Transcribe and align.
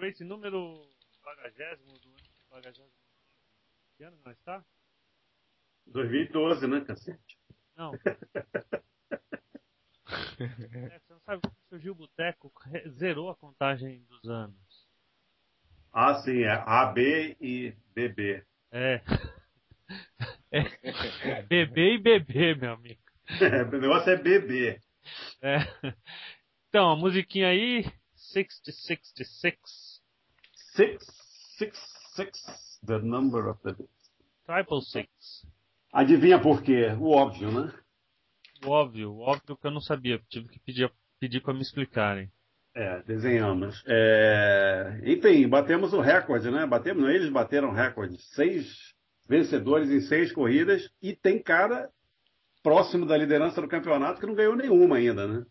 Race 0.00 0.24
número 0.24 0.88
bagagésimo 1.24 1.98
do 1.98 2.08
ano. 2.08 2.28
Bagagésimo. 2.50 2.92
Que 3.96 4.04
ano 4.04 4.16
nós 4.24 4.38
está? 4.38 4.64
2012, 5.86 6.66
né, 6.66 6.80
cacete? 6.82 7.38
Não. 7.76 7.92
é, 10.40 10.98
você 10.98 11.12
não 11.12 11.20
sabe 11.20 11.42
como 11.42 11.54
surgiu 11.68 11.92
o 11.92 11.96
Boteco? 11.96 12.52
Zerou 12.90 13.30
a 13.30 13.36
contagem 13.36 14.04
dos 14.04 14.24
anos. 14.30 14.88
Ah, 15.92 16.14
sim, 16.22 16.42
é 16.42 16.52
AB 16.52 17.36
e 17.40 17.74
BB. 17.94 18.44
É. 18.70 19.02
é. 20.52 20.62
BB 21.48 21.94
e 21.94 21.98
BB, 21.98 22.54
meu 22.54 22.72
amigo. 22.72 23.02
É, 23.40 23.62
o 23.62 23.80
negócio 23.80 24.10
é 24.10 24.16
BB. 24.16 24.80
É. 25.42 25.58
Então, 26.68 26.90
a 26.90 26.96
musiquinha 26.96 27.48
aí, 27.48 27.90
6066. 28.14 30.02
Six, 30.74 31.06
six, 31.56 31.78
six, 32.14 32.80
the 32.86 32.98
number 32.98 33.48
of 33.48 33.58
the 33.62 33.72
beast. 33.72 33.90
Triple 34.44 34.82
six. 34.82 35.08
Adivinha 35.92 36.38
por 36.38 36.62
quê? 36.62 36.88
O 37.00 37.10
óbvio, 37.10 37.50
né? 37.50 37.72
O 38.64 38.68
óbvio, 38.68 39.12
o 39.12 39.20
óbvio 39.20 39.56
que 39.56 39.66
eu 39.66 39.70
não 39.70 39.80
sabia. 39.80 40.20
Tive 40.28 40.48
que 40.48 40.58
pedir, 40.60 40.92
pedir 41.18 41.40
para 41.40 41.54
me 41.54 41.62
explicarem. 41.62 42.30
É, 42.74 43.02
desenhamos. 43.02 43.82
É... 43.86 45.00
Enfim, 45.04 45.48
batemos 45.48 45.94
o 45.94 46.00
recorde, 46.00 46.50
né? 46.50 46.66
Batemos, 46.66 47.08
eles 47.08 47.30
bateram 47.30 47.70
o 47.70 47.74
recorde. 47.74 48.18
Seis 48.34 48.94
vencedores 49.26 49.90
em 49.90 50.00
seis 50.02 50.32
corridas 50.32 50.90
e 51.00 51.16
tem 51.16 51.42
cara 51.42 51.90
próximo 52.62 53.06
da 53.06 53.16
liderança 53.16 53.60
do 53.60 53.68
campeonato 53.68 54.20
que 54.20 54.26
não 54.26 54.34
ganhou 54.34 54.54
nenhuma 54.54 54.96
ainda, 54.96 55.26
né? 55.26 55.46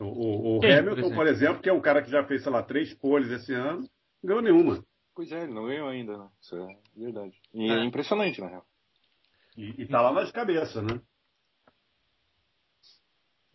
O, 0.00 0.04
o, 0.04 0.56
o 0.56 0.60
Quem, 0.60 0.72
Hamilton, 0.72 0.94
por 0.94 0.98
exemplo? 0.98 1.16
por 1.16 1.26
exemplo? 1.26 1.62
que 1.62 1.68
é 1.68 1.72
um 1.72 1.80
cara 1.80 2.02
que 2.02 2.10
já 2.10 2.24
fez, 2.24 2.42
sei 2.42 2.52
lá, 2.52 2.62
três 2.62 2.92
poles 2.94 3.30
esse 3.30 3.52
ano, 3.54 3.88
não 4.22 4.28
ganhou 4.28 4.42
nenhuma. 4.42 4.84
Pois 5.14 5.32
é, 5.32 5.44
ele 5.44 5.54
não 5.54 5.66
ganhou 5.66 5.88
ainda, 5.88 6.18
né? 6.18 6.28
Isso 6.40 6.56
é 6.56 6.76
verdade. 6.94 7.40
E 7.54 7.70
é, 7.70 7.76
é 7.76 7.84
impressionante, 7.84 8.40
na 8.40 8.48
real. 8.48 8.66
E, 9.56 9.82
e 9.82 9.86
tá 9.86 10.02
lá 10.02 10.12
nas 10.12 10.30
cabeças, 10.30 10.82
né? 10.82 11.00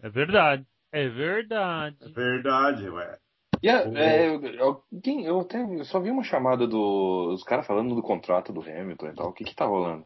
É 0.02 0.10
verdade. 0.10 0.66
É 0.92 1.08
verdade. 1.08 1.98
É 2.02 2.10
verdade, 2.10 2.90
ué. 2.90 3.20
Yeah, 3.64 4.00
é, 4.00 4.28
eu, 4.28 4.44
eu, 4.44 4.84
eu, 5.24 5.40
até 5.42 5.62
eu 5.62 5.86
só 5.86 6.00
vi 6.00 6.10
uma 6.10 6.24
chamada 6.24 6.66
dos 6.66 7.40
do, 7.40 7.46
caras 7.46 7.68
falando 7.68 7.94
do 7.94 8.02
contrato 8.02 8.52
do 8.52 8.62
Hamilton 8.62 9.08
e 9.08 9.14
tal. 9.14 9.30
O 9.30 9.34
que 9.34 9.44
que 9.44 9.56
tá 9.56 9.66
rolando? 9.66 10.04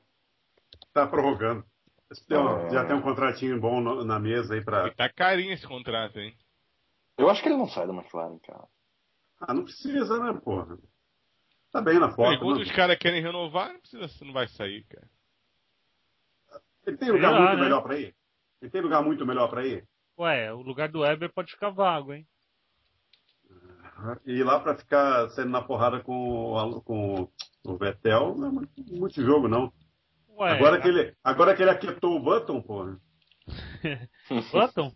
Tá 0.94 1.07
prorrogando. 1.07 1.63
Ah. 2.11 2.69
Já 2.69 2.85
tem 2.85 2.95
um 2.95 3.01
contratinho 3.01 3.59
bom 3.59 3.81
no, 3.81 4.03
na 4.03 4.19
mesa 4.19 4.53
aí 4.53 4.63
pra. 4.63 4.88
E 4.88 4.91
tá 4.91 5.09
carinho 5.09 5.53
esse 5.53 5.67
contrato, 5.67 6.19
hein? 6.19 6.35
Eu 7.17 7.29
acho 7.29 7.41
que 7.41 7.49
ele 7.49 7.57
não 7.57 7.67
sai 7.67 7.88
da 7.88 7.93
McLaren, 7.93 8.38
cara. 8.39 8.67
Ah, 9.39 9.53
não 9.53 9.63
precisa, 9.63 10.19
né, 10.19 10.39
porra? 10.44 10.77
Tá 11.71 11.81
bem 11.81 11.99
na 11.99 12.11
foto. 12.11 12.33
Enquanto 12.33 12.61
os 12.61 12.71
caras 12.71 12.97
querem 12.97 13.21
renovar, 13.21 13.73
não 13.73 13.79
precisa, 13.79 14.25
não 14.25 14.33
vai 14.33 14.47
sair, 14.47 14.83
cara. 14.85 15.09
Ele 16.85 16.97
tem 16.97 17.11
lugar 17.11 17.39
muito 17.39 17.55
né? 17.55 17.63
melhor 17.63 17.81
pra 17.81 17.97
ir? 17.97 18.15
Ele 18.61 18.71
tem 18.71 18.81
lugar 18.81 19.03
muito 19.03 19.25
melhor 19.25 19.49
pra 19.49 19.65
ir? 19.65 19.88
Ué, 20.17 20.53
o 20.53 20.61
lugar 20.61 20.89
do 20.89 21.01
Weber 21.01 21.33
pode 21.33 21.51
ficar 21.51 21.69
vago, 21.69 22.13
hein? 22.13 22.27
E 24.25 24.44
lá 24.44 24.59
pra 24.59 24.75
ficar 24.75 25.29
saindo 25.29 25.51
na 25.51 25.61
porrada 25.61 25.99
com, 26.01 26.81
com 26.85 27.29
o 27.65 27.77
Vettel, 27.77 28.35
não 28.35 28.47
é 28.47 28.67
muito 28.91 29.21
jogo, 29.21 29.47
não. 29.47 29.73
Ué, 30.38 30.51
agora, 30.51 30.81
que 30.81 30.88
ele, 30.88 31.13
agora 31.23 31.56
que 31.56 31.62
ele 31.62 31.72
aquietou 31.72 32.16
o 32.16 32.19
Button, 32.19 32.62
porra. 32.62 32.97
Button? 34.51 34.91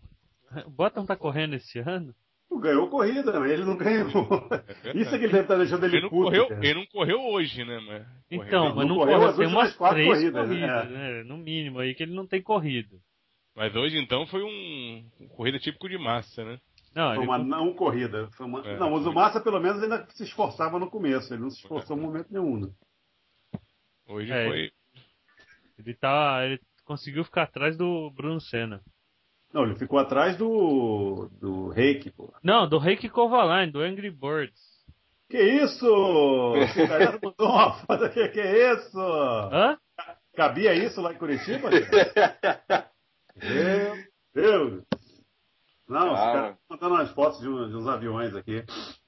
O 0.66 0.70
Button 0.70 1.06
tá 1.06 1.16
correndo 1.16 1.54
esse 1.54 1.78
ano? 1.78 2.14
Ganhou 2.60 2.90
corrida, 2.90 3.38
mas 3.38 3.52
ele 3.52 3.64
não 3.64 3.76
ganhou. 3.76 4.10
É 4.84 4.96
Isso 4.96 5.14
é 5.14 5.18
que 5.18 5.24
ele 5.24 5.32
deve 5.32 5.42
estar 5.42 5.56
deixando 5.56 5.86
ele, 5.86 5.98
ele 5.98 6.08
puto. 6.10 6.24
Correu, 6.24 6.48
ele 6.60 6.74
não 6.74 6.86
correu 6.86 7.20
hoje, 7.20 7.64
né? 7.64 7.78
Mas 7.80 8.06
então, 8.30 8.74
mas 8.74 8.86
não, 8.86 8.88
não 8.88 8.96
correu, 8.96 9.18
correu 9.18 9.36
tem 9.36 9.46
umas 9.46 9.76
quatro 9.76 9.96
três 9.96 10.10
corridas, 10.10 10.48
corridas, 10.48 10.90
né? 10.90 11.12
né? 11.12 11.22
No 11.22 11.38
mínimo 11.38 11.78
aí 11.78 11.94
que 11.94 12.02
ele 12.02 12.14
não 12.14 12.26
tem 12.26 12.42
corrido. 12.42 13.00
Mas 13.54 13.74
hoje 13.74 13.98
então 13.98 14.26
foi 14.26 14.42
um, 14.42 15.06
um 15.20 15.28
corrida 15.28 15.58
típico 15.58 15.88
de 15.88 15.96
massa, 15.96 16.44
né? 16.44 16.58
Não, 16.94 17.14
foi 17.14 17.24
uma 17.24 17.38
não 17.38 17.72
corrida. 17.72 18.28
Uma... 18.40 18.66
É, 18.66 18.76
não, 18.76 18.90
mas 18.90 19.06
o 19.06 19.12
Massa 19.12 19.40
pelo 19.40 19.60
menos 19.60 19.82
ainda 19.82 20.06
se 20.10 20.24
esforçava 20.24 20.78
no 20.78 20.90
começo. 20.90 21.32
Ele 21.32 21.42
não 21.42 21.50
se 21.50 21.58
esforçou 21.58 21.96
em 21.96 22.00
momento 22.00 22.26
nenhum. 22.30 22.60
Né? 22.60 22.68
Hoje 24.08 24.32
é, 24.32 24.48
foi 24.48 24.72
ele 25.80 25.96
tá. 25.96 26.44
Ele 26.44 26.60
conseguiu 26.84 27.24
ficar 27.24 27.42
atrás 27.42 27.76
do 27.76 28.10
Bruno 28.10 28.40
Senna. 28.40 28.80
Não, 29.52 29.64
ele 29.64 29.74
ficou 29.76 29.98
atrás 29.98 30.36
do. 30.36 31.28
do 31.40 31.68
Reiki, 31.68 32.10
pô. 32.10 32.32
Não, 32.42 32.68
do 32.68 32.78
Reiki 32.78 33.08
Kovalainen, 33.08 33.72
do 33.72 33.80
Angry 33.80 34.10
Birds. 34.10 34.60
Que 35.28 35.40
isso? 35.40 36.54
Esse 36.56 36.88
cara 36.88 37.18
mandou 37.22 37.48
uma 37.48 37.72
foto 37.86 38.10
que 38.10 38.28
que 38.28 38.40
é 38.40 38.74
isso? 38.74 38.98
Hã? 38.98 39.78
Cabia 40.34 40.74
isso 40.74 41.00
lá 41.00 41.12
em 41.12 41.18
Curitiba? 41.18 41.70
Meu 43.36 43.94
Deus! 44.34 44.84
Não, 45.88 46.12
os 46.12 46.20
caras 46.20 46.56
mandando 46.68 46.94
umas 46.94 47.10
fotos 47.12 47.40
de, 47.40 47.48
um, 47.48 47.68
de, 47.68 47.76
uns 47.76 47.86
aviões 47.86 48.34
aqui. 48.34 48.64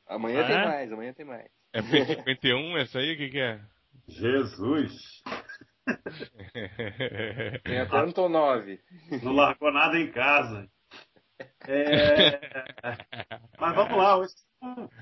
Amanhã 0.08 0.42
ah, 0.42 0.46
tem 0.46 0.56
é? 0.56 0.64
mais, 0.64 0.92
amanhã 0.92 1.12
tem 1.12 1.24
mais. 1.24 1.48
É 1.72 1.80
P51 1.80 2.76
essa 2.82 2.98
aí? 2.98 3.14
O 3.14 3.16
que, 3.16 3.28
que 3.30 3.40
é? 3.40 3.60
Jesus! 4.08 5.22
Tem 7.64 7.80
até 7.80 7.96
Antonov. 7.98 8.80
Não 9.22 9.32
largou 9.32 9.72
nada 9.72 9.98
em 9.98 10.10
casa. 10.10 10.68
É... 11.66 12.40
Mas 13.58 13.74
vamos 13.74 13.96
lá, 13.98 14.16
hoje 14.16 14.34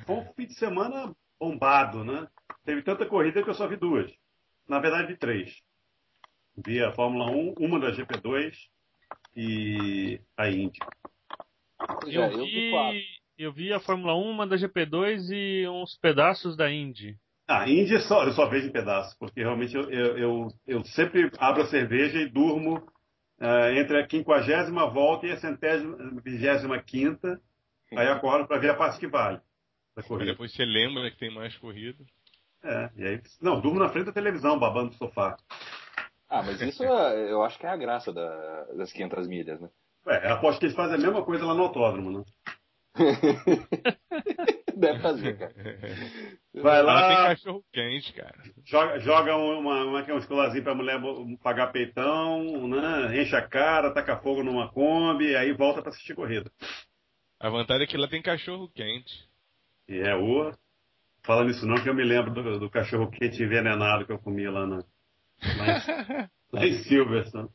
foi 0.07 0.17
um 0.17 0.33
fim 0.35 0.47
de 0.47 0.55
semana 0.55 1.15
bombado, 1.39 2.05
né? 2.05 2.27
Teve 2.65 2.83
tanta 2.83 3.07
corrida 3.07 3.43
que 3.43 3.51
eu 3.51 3.55
só 3.55 3.67
vi 3.67 3.77
duas. 3.77 4.11
Na 4.69 4.79
verdade, 4.79 5.09
vi 5.09 5.17
três. 5.19 5.61
Vi 6.57 6.83
a 6.83 6.93
Fórmula 6.93 7.31
1, 7.31 7.55
uma 7.59 7.79
da 7.79 7.91
GP2 7.93 8.55
e 9.37 10.21
a 10.37 10.51
Indy. 10.51 10.79
Eu, 12.07 12.23
eu 12.23 12.45
vi, 12.45 13.05
eu 13.39 13.53
vi 13.53 13.73
a 13.73 13.81
Fórmula 13.81 14.15
1, 14.15 14.31
uma 14.31 14.47
da 14.47 14.57
GP2 14.57 15.31
e 15.31 15.69
uns 15.69 15.97
pedaços 15.99 16.57
da 16.57 16.71
Indy. 16.71 17.19
Ah, 17.53 17.69
Índia 17.69 17.99
só, 18.03 18.23
eu 18.23 18.33
só 18.33 18.47
vejo 18.47 18.69
em 18.69 18.73
pedaços, 18.73 19.13
porque 19.19 19.41
realmente 19.41 19.75
eu, 19.75 19.91
eu, 19.91 20.17
eu, 20.17 20.49
eu 20.69 20.85
sempre 20.85 21.29
abro 21.37 21.63
a 21.63 21.67
cerveja 21.67 22.21
e 22.21 22.31
durmo 22.31 22.77
uh, 22.77 23.77
entre 23.77 24.01
a 24.01 24.07
quinquagésima 24.07 24.89
volta 24.89 25.27
e 25.27 25.33
a 25.33 25.37
centésima, 25.37 25.97
vigésima 26.23 26.81
quinta, 26.81 27.41
aí 27.91 28.07
acordo 28.07 28.47
para 28.47 28.61
ver 28.61 28.71
a 28.71 28.77
parte 28.77 29.01
que 29.01 29.09
vale 29.09 29.41
da 29.97 30.03
corrida. 30.05 30.31
Depois 30.31 30.53
você 30.53 30.65
lembra 30.65 31.11
que 31.11 31.19
tem 31.19 31.35
mais 31.35 31.57
corrida. 31.59 31.99
É, 32.63 32.91
e 32.95 33.05
aí, 33.05 33.21
não, 33.43 33.61
durmo 33.61 33.81
na 33.81 33.89
frente 33.89 34.07
da 34.07 34.13
televisão, 34.13 34.57
babando 34.57 34.93
no 34.93 34.97
sofá. 34.97 35.37
Ah, 36.29 36.45
mas 36.45 36.61
isso 36.61 36.85
é, 36.85 37.33
eu 37.33 37.43
acho 37.43 37.59
que 37.59 37.67
é 37.67 37.71
a 37.71 37.77
graça 37.77 38.13
da, 38.13 38.65
das 38.77 38.93
500 38.93 39.27
milhas, 39.27 39.61
né? 39.61 39.69
É, 40.07 40.31
aposto 40.31 40.61
que 40.61 40.67
eles 40.67 40.77
fazem 40.77 40.95
a 40.95 41.01
mesma 41.01 41.25
coisa 41.25 41.45
lá 41.45 41.55
no 41.55 41.65
autódromo, 41.65 42.19
né? 42.19 42.25
Deve 44.81 44.99
fazer, 45.01 45.37
cara. 45.37 45.55
Vai 46.55 46.83
lá. 46.83 47.01
Ela 47.01 47.09
tem 47.09 47.37
cachorro 47.37 47.65
quente, 47.71 48.13
cara. 48.15 48.43
Joga, 48.65 48.99
joga 48.99 49.37
uma, 49.37 49.85
uma, 49.85 50.03
uma 50.03 50.19
escolazinha 50.19 50.65
pra 50.65 50.75
mulher 50.75 50.99
pagar 51.43 51.71
peitão, 51.71 52.67
né? 52.67 53.21
Enche 53.21 53.37
a 53.37 53.47
cara, 53.47 53.93
taca 53.93 54.17
fogo 54.17 54.43
numa 54.43 54.71
Kombi, 54.73 55.37
aí 55.37 55.53
volta 55.53 55.83
pra 55.83 55.91
assistir 55.91 56.15
corrida. 56.15 56.51
A 57.39 57.51
vantagem 57.51 57.85
é 57.85 57.87
que 57.87 57.95
ela 57.95 58.09
tem 58.09 58.23
cachorro 58.23 58.71
quente. 58.75 59.13
E 59.87 59.99
é 59.99 60.17
o. 60.17 60.51
Fala 61.23 61.45
nisso 61.45 61.67
não, 61.67 61.83
que 61.83 61.89
eu 61.89 61.95
me 61.95 62.03
lembro 62.03 62.33
do, 62.33 62.59
do 62.59 62.71
cachorro 62.71 63.11
quente 63.11 63.43
envenenado 63.43 64.07
que 64.07 64.13
eu 64.13 64.19
comia 64.19 64.51
lá, 64.51 64.67
na, 64.67 64.77
lá, 64.77 65.67
em, 65.67 66.29
lá 66.57 66.67
em 66.67 66.83
Silverstone. 66.85 67.51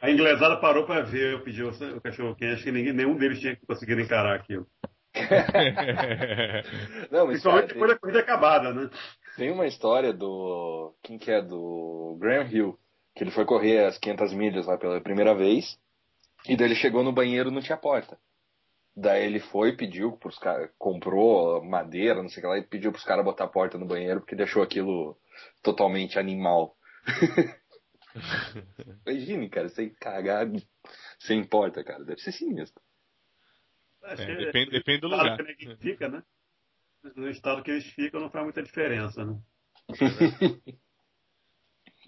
A 0.00 0.08
inglesada 0.08 0.56
parou 0.58 0.86
pra 0.86 1.00
ver, 1.02 1.32
eu 1.32 1.42
pedi 1.42 1.64
o, 1.64 1.70
o 1.70 2.00
cachorro 2.00 2.36
quente, 2.36 2.54
acho 2.54 2.64
que 2.64 2.70
ninguém, 2.70 2.92
nenhum 2.92 3.16
deles 3.16 3.40
tinha 3.40 3.58
conseguido 3.66 4.00
encarar 4.00 4.36
aquilo. 4.36 4.66
Não, 7.10 7.26
mas 7.26 7.42
Principalmente 7.42 7.68
cara, 7.68 7.74
depois 7.74 7.90
da 7.90 7.98
corrida 7.98 8.20
acabada, 8.20 8.72
né? 8.74 8.90
Tem 9.36 9.50
uma 9.50 9.66
história 9.66 10.12
do. 10.12 10.94
Quem 11.02 11.18
que 11.18 11.30
é? 11.30 11.40
Do 11.40 12.16
Graham 12.20 12.48
Hill. 12.50 12.78
Que 13.14 13.22
ele 13.22 13.30
foi 13.30 13.44
correr 13.44 13.84
as 13.84 13.96
500 13.98 14.32
milhas 14.32 14.66
lá 14.66 14.76
pela 14.76 15.00
primeira 15.00 15.34
vez. 15.34 15.78
E 16.48 16.56
daí 16.56 16.66
ele 16.68 16.74
chegou 16.74 17.04
no 17.04 17.12
banheiro 17.12 17.50
não 17.50 17.62
tinha 17.62 17.76
porta. 17.76 18.18
Daí 18.96 19.24
ele 19.24 19.40
foi 19.40 19.76
pediu 19.76 20.12
pros 20.12 20.38
caras. 20.38 20.70
Comprou 20.78 21.62
madeira, 21.64 22.22
não 22.22 22.28
sei 22.28 22.40
o 22.40 22.42
que 22.42 22.48
lá, 22.48 22.58
e 22.58 22.62
pediu 22.62 22.92
pros 22.92 23.04
caras 23.04 23.24
botar 23.24 23.44
a 23.44 23.48
porta 23.48 23.78
no 23.78 23.86
banheiro 23.86 24.20
porque 24.20 24.36
deixou 24.36 24.62
aquilo 24.62 25.16
totalmente 25.62 26.18
animal. 26.18 26.76
Imagine, 29.06 29.48
cara, 29.48 29.68
sem 29.68 29.90
cagar 29.94 30.46
sem 31.18 31.42
porta, 31.42 31.82
cara. 31.82 32.04
Deve 32.04 32.20
ser 32.20 32.32
sinistro. 32.32 32.83
Acho 34.04 34.22
É, 34.22 34.26
que 34.26 34.36
depende- 34.44 34.70
depende 34.70 35.00
do 35.00 35.08
lugar. 35.08 35.36
que 35.36 35.42
ninguém 35.42 35.76
fica, 35.78 36.08
né? 36.08 36.22
No 37.16 37.28
estado 37.28 37.62
que 37.62 37.70
eles 37.70 37.86
ficam 37.92 38.20
não 38.20 38.30
faz 38.30 38.44
muita 38.44 38.62
diferença, 38.62 39.24
né? 39.24 39.38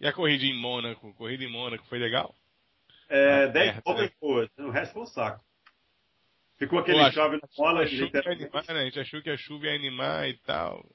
E 0.01 0.07
a 0.07 0.13
corrida 0.13 0.45
em 0.45 0.55
Mônaco? 0.61 1.15
Corrida 1.15 1.45
em 1.45 1.51
Mônaco 1.51 1.85
foi 1.87 1.99
legal? 1.99 2.35
É, 3.09 3.45
Ah, 3.45 3.47
10 3.47 3.73
perto, 3.73 3.85
voltas 3.85 4.11
né? 4.11 4.17
boas, 4.21 4.51
o 4.59 4.71
resto 4.71 4.93
foi 4.93 5.03
um 5.03 5.07
saco. 5.07 5.45
Ficou 6.59 6.79
aquele 6.79 6.99
Pô, 6.99 7.05
a 7.05 7.13
chove 7.13 7.37
no 7.37 7.49
mola, 7.57 7.83
a 7.83 7.87
chuva 7.87 8.11
ia 8.19 8.33
animar, 8.33 8.65
né? 8.69 8.81
A 8.81 8.85
gente 8.85 9.01
achou 9.01 9.23
que 9.23 9.31
a 9.31 9.37
chuva 9.37 9.67
ia 9.67 9.75
animar 9.75 10.29
e 10.29 10.37
tal. 10.39 10.87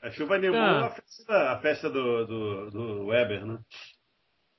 A 0.00 0.10
chuva 0.10 0.34
animou 0.36 0.58
Ah. 0.58 0.86
a 0.86 0.90
festa, 0.90 1.52
a 1.52 1.60
festa 1.60 1.90
do, 1.90 2.26
do, 2.26 2.70
do 2.70 3.06
Weber, 3.06 3.44
né? 3.46 3.58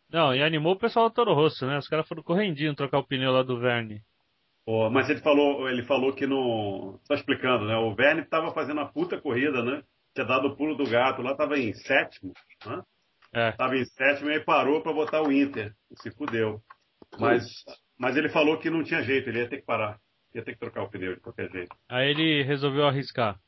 Não, 0.09 0.35
e 0.35 0.41
animou 0.43 0.73
o 0.73 0.79
pessoal 0.79 1.09
do 1.09 1.15
Toro 1.15 1.33
Rosso, 1.33 1.65
né? 1.65 1.77
Os 1.77 1.87
caras 1.87 2.07
foram 2.07 2.21
correndinho 2.23 2.75
trocar 2.75 2.99
o 2.99 3.03
pneu 3.05 3.31
lá 3.31 3.43
do 3.43 3.59
Verne. 3.59 4.01
Pô, 4.65 4.89
mas 4.89 5.09
ele 5.09 5.19
falou, 5.21 5.69
ele 5.69 5.83
falou 5.83 6.13
que 6.13 6.27
não. 6.27 6.99
Só 7.03 7.13
explicando, 7.15 7.65
né? 7.65 7.75
O 7.77 7.95
Verne 7.95 8.21
estava 8.21 8.53
fazendo 8.53 8.79
a 8.81 8.85
puta 8.85 9.19
corrida, 9.19 9.63
né? 9.63 9.83
Tinha 10.13 10.25
dado 10.25 10.47
o 10.49 10.55
pulo 10.55 10.75
do 10.75 10.89
gato 10.89 11.21
lá, 11.21 11.35
tava 11.35 11.57
em 11.57 11.73
sétimo, 11.73 12.33
né? 12.65 12.81
É. 13.33 13.51
Tava 13.53 13.75
em 13.77 13.85
sétimo 13.85 14.29
e 14.29 14.33
aí 14.33 14.39
parou 14.43 14.81
para 14.81 14.93
botar 14.93 15.21
o 15.21 15.31
Inter. 15.31 15.73
E 15.89 16.01
se 16.01 16.11
fudeu. 16.11 16.61
Mas, 17.19 17.63
mas 17.97 18.15
ele 18.17 18.29
falou 18.29 18.57
que 18.59 18.69
não 18.69 18.83
tinha 18.83 19.01
jeito, 19.01 19.29
ele 19.29 19.39
ia 19.39 19.49
ter 19.49 19.57
que 19.57 19.65
parar. 19.65 19.99
Ia 20.33 20.43
ter 20.43 20.53
que 20.53 20.59
trocar 20.59 20.83
o 20.83 20.89
pneu 20.89 21.15
de 21.15 21.21
qualquer 21.21 21.49
jeito. 21.49 21.75
Aí 21.89 22.09
ele 22.09 22.43
resolveu 22.43 22.85
arriscar. 22.85 23.39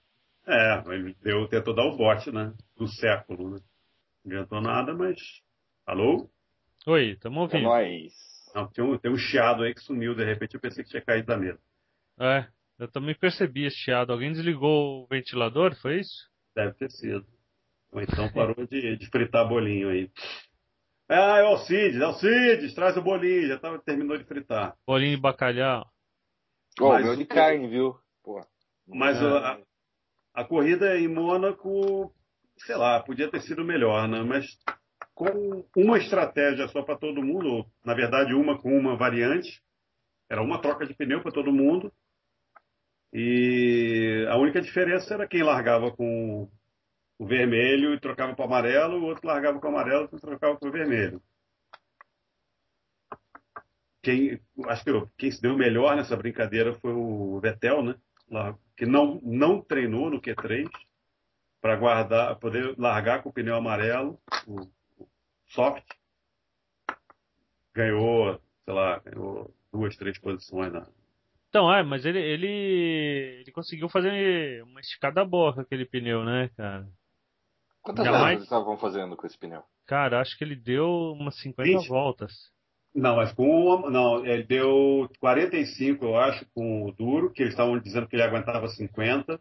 É, 0.45 0.83
ele 0.87 1.15
deu, 1.21 1.47
tentou 1.47 1.73
dar 1.73 1.85
o 1.85 1.95
bote, 1.95 2.31
né? 2.31 2.53
Do 2.77 2.87
século, 2.87 3.51
né? 3.51 3.59
Não 4.25 4.31
adiantou 4.33 4.61
nada, 4.61 4.93
mas. 4.93 5.17
Alô? 5.85 6.29
Oi, 6.87 7.15
tamo 7.21 7.39
É 7.39 7.43
ouvindo. 7.43 7.63
nóis. 7.63 8.13
Não, 8.53 8.67
tem 8.67 8.83
um, 8.83 8.97
tem 8.97 9.11
um 9.11 9.17
chiado 9.17 9.63
aí 9.63 9.73
que 9.73 9.81
sumiu, 9.81 10.13
de 10.15 10.23
repente 10.23 10.55
eu 10.55 10.61
pensei 10.61 10.83
que 10.83 10.89
tinha 10.89 11.01
caído 11.01 11.27
da 11.27 11.37
mesa. 11.37 11.59
É, 12.19 12.47
eu 12.77 12.87
também 12.87 13.15
percebi 13.15 13.65
esse 13.65 13.77
chiado. 13.77 14.11
Alguém 14.13 14.31
desligou 14.31 15.03
o 15.03 15.07
ventilador, 15.07 15.75
foi 15.81 15.99
isso? 16.01 16.29
Deve 16.55 16.73
ter 16.73 16.91
sido. 16.91 17.25
Ou 17.91 18.01
então 18.01 18.31
parou 18.33 18.67
de, 18.67 18.95
de 18.97 19.07
fritar 19.09 19.47
bolinho 19.47 19.89
aí. 19.89 20.11
Ah, 21.09 21.39
é 21.39 21.43
o 21.43 21.47
Alcides, 21.47 22.01
Alcides, 22.01 22.73
traz 22.73 22.95
o 22.95 23.01
bolinho, 23.01 23.47
já 23.47 23.59
tava, 23.59 23.77
terminou 23.79 24.17
de 24.17 24.23
fritar. 24.23 24.75
Bolinho 24.87 25.15
de 25.15 25.21
bacalhau. 25.21 25.85
Ô, 26.79 26.89
Mas 26.89 27.05
meu 27.05 27.15
de 27.15 27.25
carne, 27.25 27.67
viu? 27.67 27.95
Pô. 28.23 28.43
Mas 28.87 29.17
É. 29.17 29.25
a, 29.25 29.59
a 30.33 30.45
corrida 30.45 30.97
em 30.97 31.07
Mônaco, 31.07 32.13
sei 32.57 32.75
lá, 32.75 33.01
podia 33.01 33.29
ter 33.29 33.41
sido 33.41 33.63
melhor, 33.63 34.07
né? 34.07 34.21
Mas 34.23 34.45
com 35.13 35.65
uma 35.75 35.97
estratégia 35.97 36.67
só 36.67 36.81
para 36.81 36.97
todo 36.97 37.23
mundo, 37.23 37.47
ou, 37.47 37.71
na 37.83 37.93
verdade 37.93 38.33
uma 38.33 38.57
com 38.57 38.75
uma 38.77 38.95
variante, 38.95 39.61
era 40.29 40.41
uma 40.41 40.61
troca 40.61 40.85
de 40.85 40.93
pneu 40.93 41.21
para 41.21 41.31
todo 41.31 41.53
mundo. 41.53 41.93
E 43.11 44.25
a 44.29 44.37
única 44.37 44.59
diferença 44.61 45.13
era 45.13 45.27
quem 45.27 45.43
largava 45.43 45.91
com 45.91 46.49
o 47.19 47.25
vermelho 47.25 47.93
e 47.93 47.99
trocava 47.99 48.35
para 48.35 48.43
o 48.43 48.47
amarelo, 48.47 48.97
o 48.97 49.05
outro 49.05 49.27
largava 49.27 49.59
com 49.59 49.67
o 49.67 49.69
amarelo 49.69 50.09
e 50.11 50.19
trocava 50.19 50.57
para 50.57 50.69
o 50.69 50.71
vermelho. 50.71 51.21
Quem, 54.01 54.41
acho 54.65 54.83
que 54.83 54.89
eu- 54.89 55.09
quem 55.17 55.31
se 55.31 55.41
deu 55.41 55.55
melhor 55.55 55.95
nessa 55.95 56.17
brincadeira 56.17 56.73
foi 56.73 56.91
o 56.91 57.39
Vettel, 57.39 57.83
né? 57.83 57.95
Que 58.75 58.85
não, 58.85 59.21
não 59.23 59.61
treinou 59.61 60.09
no 60.09 60.19
Q3 60.19 60.67
para 61.61 61.75
guardar, 61.77 62.37
poder 62.39 62.75
largar 62.77 63.21
com 63.21 63.29
o 63.29 63.33
pneu 63.33 63.55
amarelo, 63.55 64.19
o, 64.47 64.67
soft. 65.47 65.83
Ganhou, 67.73 68.39
sei 68.65 68.73
lá, 68.73 68.99
ganhou 68.99 69.53
duas, 69.71 69.95
três 69.97 70.17
posições 70.19 70.71
na, 70.71 70.87
Então, 71.49 71.73
é, 71.73 71.83
mas 71.83 72.05
ele, 72.05 72.19
ele, 72.19 73.41
ele 73.41 73.51
conseguiu 73.51 73.89
fazer 73.89 74.63
uma 74.63 74.79
esticada 74.79 75.25
boa 75.25 75.53
com 75.53 75.61
aquele 75.61 75.85
pneu, 75.85 76.23
né, 76.23 76.49
cara? 76.55 76.87
Quantas 77.81 78.07
voltas 78.07 78.31
eles 78.31 78.43
estavam 78.43 78.77
fazendo 78.77 79.17
com 79.17 79.27
esse 79.27 79.37
pneu? 79.37 79.63
Cara, 79.85 80.21
acho 80.21 80.37
que 80.37 80.43
ele 80.43 80.55
deu 80.55 80.87
umas 81.13 81.35
50 81.41 81.69
Vinte. 81.69 81.89
voltas. 81.89 82.31
Não, 82.95 83.15
mas 83.15 83.33
com 83.33 83.43
uma, 83.43 83.89
não, 83.89 84.25
ele 84.25 84.43
deu 84.43 85.09
45, 85.19 86.05
eu 86.05 86.15
acho, 86.15 86.45
com 86.53 86.85
o 86.85 86.91
duro, 86.91 87.31
que 87.31 87.41
eles 87.41 87.53
estavam 87.53 87.77
dizendo 87.79 88.07
que 88.07 88.15
ele 88.15 88.23
aguentava 88.23 88.67
50, 88.67 89.39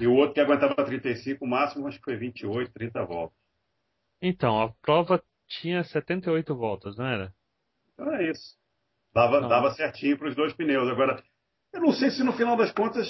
e 0.00 0.06
o 0.06 0.14
outro 0.14 0.34
que 0.34 0.40
aguentava 0.40 0.84
35, 0.84 1.44
o 1.44 1.48
máximo 1.48 1.88
acho 1.88 1.98
que 1.98 2.04
foi 2.04 2.16
28, 2.16 2.72
30 2.72 3.04
voltas. 3.04 3.37
Então, 4.20 4.60
a 4.60 4.72
prova 4.82 5.22
tinha 5.46 5.82
78 5.84 6.54
voltas, 6.56 6.96
não 6.96 7.06
era? 7.06 7.32
Então 7.94 8.12
é 8.14 8.30
isso. 8.30 8.56
Dava, 9.14 9.40
Não. 9.40 9.48
dava 9.48 9.70
certinho 9.72 10.18
para 10.18 10.28
os 10.28 10.36
dois 10.36 10.52
pneus. 10.52 10.88
Agora, 10.88 11.22
eu 11.72 11.80
não 11.80 11.92
sei 11.92 12.10
se 12.10 12.22
no 12.22 12.32
final 12.32 12.56
das 12.56 12.72
contas 12.72 13.06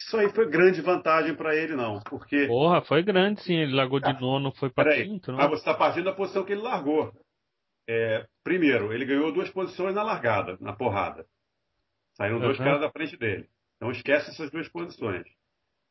isso 0.00 0.16
aí 0.16 0.28
foi 0.32 0.48
grande 0.48 0.80
vantagem 0.80 1.34
para 1.34 1.54
ele, 1.56 1.74
não, 1.74 2.00
porque 2.00 2.46
Porra, 2.46 2.82
foi 2.82 3.02
grande 3.02 3.42
sim. 3.42 3.54
Ele 3.54 3.74
largou 3.74 4.00
de 4.00 4.12
nono, 4.20 4.52
foi 4.56 4.70
pra 4.70 4.84
Peraí, 4.84 5.06
quinto, 5.06 5.30
não? 5.32 5.38
mas 5.38 5.50
você 5.50 5.56
está 5.60 5.74
partindo 5.74 6.04
da 6.04 6.12
posição 6.14 6.44
que 6.44 6.52
ele 6.52 6.62
largou. 6.62 7.12
É, 7.88 8.26
primeiro, 8.44 8.92
ele 8.92 9.04
ganhou 9.06 9.32
duas 9.32 9.50
posições 9.50 9.94
na 9.94 10.02
largada, 10.02 10.56
na 10.60 10.72
porrada. 10.74 11.26
Saíram 12.14 12.38
dois 12.38 12.58
Uhum. 12.58 12.64
caras 12.64 12.80
da 12.80 12.90
frente 12.90 13.16
dele. 13.16 13.48
Então 13.76 13.90
esquece 13.90 14.30
essas 14.30 14.50
duas 14.50 14.68
posições. 14.68 15.24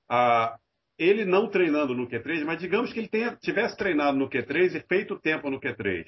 Ah, 0.10 0.58
ele 0.98 1.26
não 1.26 1.50
treinando 1.50 1.94
no 1.94 2.08
Q3, 2.08 2.44
mas 2.44 2.60
digamos 2.60 2.92
que 2.92 3.00
ele 3.00 3.08
tenha, 3.08 3.36
tivesse 3.36 3.78
treinado 3.78 4.18
no 4.18 4.30
Q3 4.30 4.76
e 4.76 4.88
feito 4.88 5.20
tempo 5.20 5.50
no 5.50 5.60
Q3. 5.60 6.06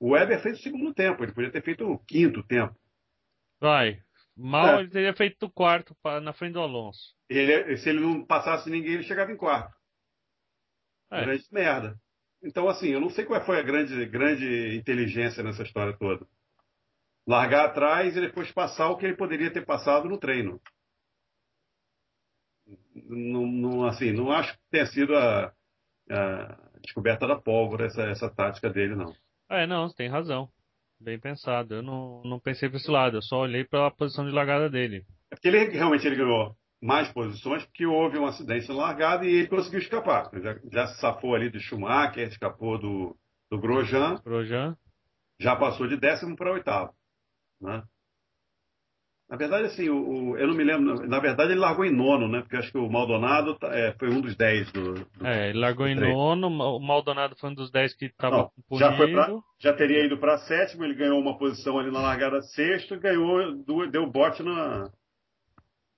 O 0.00 0.10
Weber 0.12 0.40
fez 0.42 0.58
o 0.58 0.62
segundo 0.62 0.94
tempo, 0.94 1.22
ele 1.24 1.32
podia 1.32 1.50
ter 1.50 1.62
feito 1.62 1.84
o 1.84 1.98
quinto 1.98 2.42
tempo. 2.46 2.74
Vai. 3.60 4.00
Mal 4.36 4.76
É. 4.76 4.80
ele 4.80 4.90
teria 4.90 5.14
feito 5.14 5.46
o 5.46 5.50
quarto 5.50 5.96
na 6.22 6.32
frente 6.32 6.52
do 6.52 6.60
Alonso. 6.60 7.14
Ele, 7.28 7.76
se 7.76 7.88
ele 7.88 8.00
não 8.00 8.24
passasse 8.24 8.70
ninguém, 8.70 8.94
ele 8.94 9.02
chegava 9.02 9.32
em 9.32 9.36
quarto. 9.36 9.74
É. 11.10 11.24
Grande 11.24 11.44
merda. 11.50 11.96
Então, 12.42 12.68
assim, 12.68 12.88
eu 12.88 13.00
não 13.00 13.10
sei 13.10 13.24
qual 13.24 13.44
foi 13.44 13.58
a 13.58 13.62
grande, 13.62 14.06
grande 14.06 14.76
inteligência 14.76 15.42
nessa 15.42 15.64
história 15.64 15.96
toda. 15.98 16.24
Largar 17.26 17.66
atrás 17.66 18.16
e 18.16 18.20
depois 18.20 18.52
passar 18.52 18.90
o 18.90 18.96
que 18.96 19.04
ele 19.04 19.16
poderia 19.16 19.52
ter 19.52 19.66
passado 19.66 20.08
no 20.08 20.18
treino. 20.18 20.60
Não, 22.94 23.46
não, 23.46 23.84
assim, 23.86 24.12
não 24.12 24.30
acho 24.30 24.52
que 24.52 24.60
tenha 24.70 24.86
sido 24.86 25.16
a, 25.16 25.52
a 26.10 26.58
descoberta 26.82 27.26
da 27.26 27.36
pólvora 27.36 27.86
essa, 27.86 28.02
essa 28.02 28.28
tática 28.30 28.68
dele, 28.70 28.94
não. 28.94 29.14
É, 29.50 29.66
não, 29.66 29.88
você 29.88 29.96
tem 29.96 30.08
razão. 30.08 30.48
Bem 31.00 31.18
pensado. 31.18 31.76
Eu 31.76 31.82
não, 31.82 32.22
não 32.24 32.40
pensei 32.40 32.68
pra 32.68 32.78
esse 32.78 32.90
lado, 32.90 33.16
eu 33.16 33.22
só 33.22 33.40
olhei 33.40 33.64
pela 33.64 33.90
posição 33.90 34.26
de 34.26 34.32
largada 34.32 34.68
dele. 34.68 35.06
É 35.30 35.36
porque 35.36 35.48
ele 35.48 35.64
realmente 35.70 36.06
ele 36.06 36.16
ganhou 36.16 36.56
mais 36.80 37.10
posições 37.12 37.64
porque 37.64 37.86
houve 37.86 38.18
um 38.18 38.26
acidente 38.26 38.68
na 38.68 38.74
largada 38.74 39.24
e 39.24 39.28
ele 39.30 39.48
conseguiu 39.48 39.78
escapar. 39.80 40.30
Já, 40.40 40.58
já 40.72 40.86
se 40.88 41.00
safou 41.00 41.34
ali 41.34 41.50
do 41.50 41.60
Schumacher, 41.60 42.28
escapou 42.28 42.78
do, 42.78 43.16
do 43.50 43.58
Grosjean, 43.58 44.20
Grosjean. 44.22 44.76
já 45.40 45.56
passou 45.56 45.86
de 45.86 45.96
décimo 45.96 46.36
para 46.36 46.52
oitavo. 46.52 46.92
Né? 47.60 47.82
Na 49.28 49.36
verdade, 49.36 49.66
assim, 49.66 49.90
o, 49.90 50.30
o- 50.30 50.38
eu 50.38 50.46
não 50.46 50.54
me 50.54 50.64
lembro. 50.64 51.06
Na 51.06 51.20
verdade, 51.20 51.52
ele 51.52 51.60
largou 51.60 51.84
em 51.84 51.94
nono, 51.94 52.26
né? 52.28 52.40
Porque 52.40 52.56
acho 52.56 52.72
que 52.72 52.78
o 52.78 52.88
Maldonado 52.88 53.58
tá- 53.58 53.68
é, 53.76 53.92
foi 53.98 54.08
um 54.08 54.22
dos 54.22 54.34
dez 54.34 54.72
do. 54.72 54.94
do- 54.94 55.26
É, 55.26 55.50
ele 55.50 55.58
largou 55.58 55.86
em 55.86 55.94
nono, 55.94 56.48
o 56.48 56.80
Maldonado 56.80 57.36
foi 57.36 57.50
um 57.50 57.54
dos 57.54 57.70
10 57.70 57.92
que 57.94 58.08
tava 58.08 58.50
Não, 58.70 58.78
já, 58.78 58.96
foi 58.96 59.12
pra, 59.12 59.26
já 59.58 59.72
teria 59.74 60.02
ido 60.06 60.16
para 60.18 60.38
sétimo, 60.38 60.82
ele 60.84 60.94
ganhou 60.94 61.20
uma 61.20 61.36
posição 61.36 61.78
ali 61.78 61.90
na 61.90 62.00
largada 62.00 62.40
sexta, 62.40 62.96
ganhou 62.96 63.54
duas, 63.64 63.90
deu 63.90 64.10
bote 64.10 64.42
na. 64.42 64.90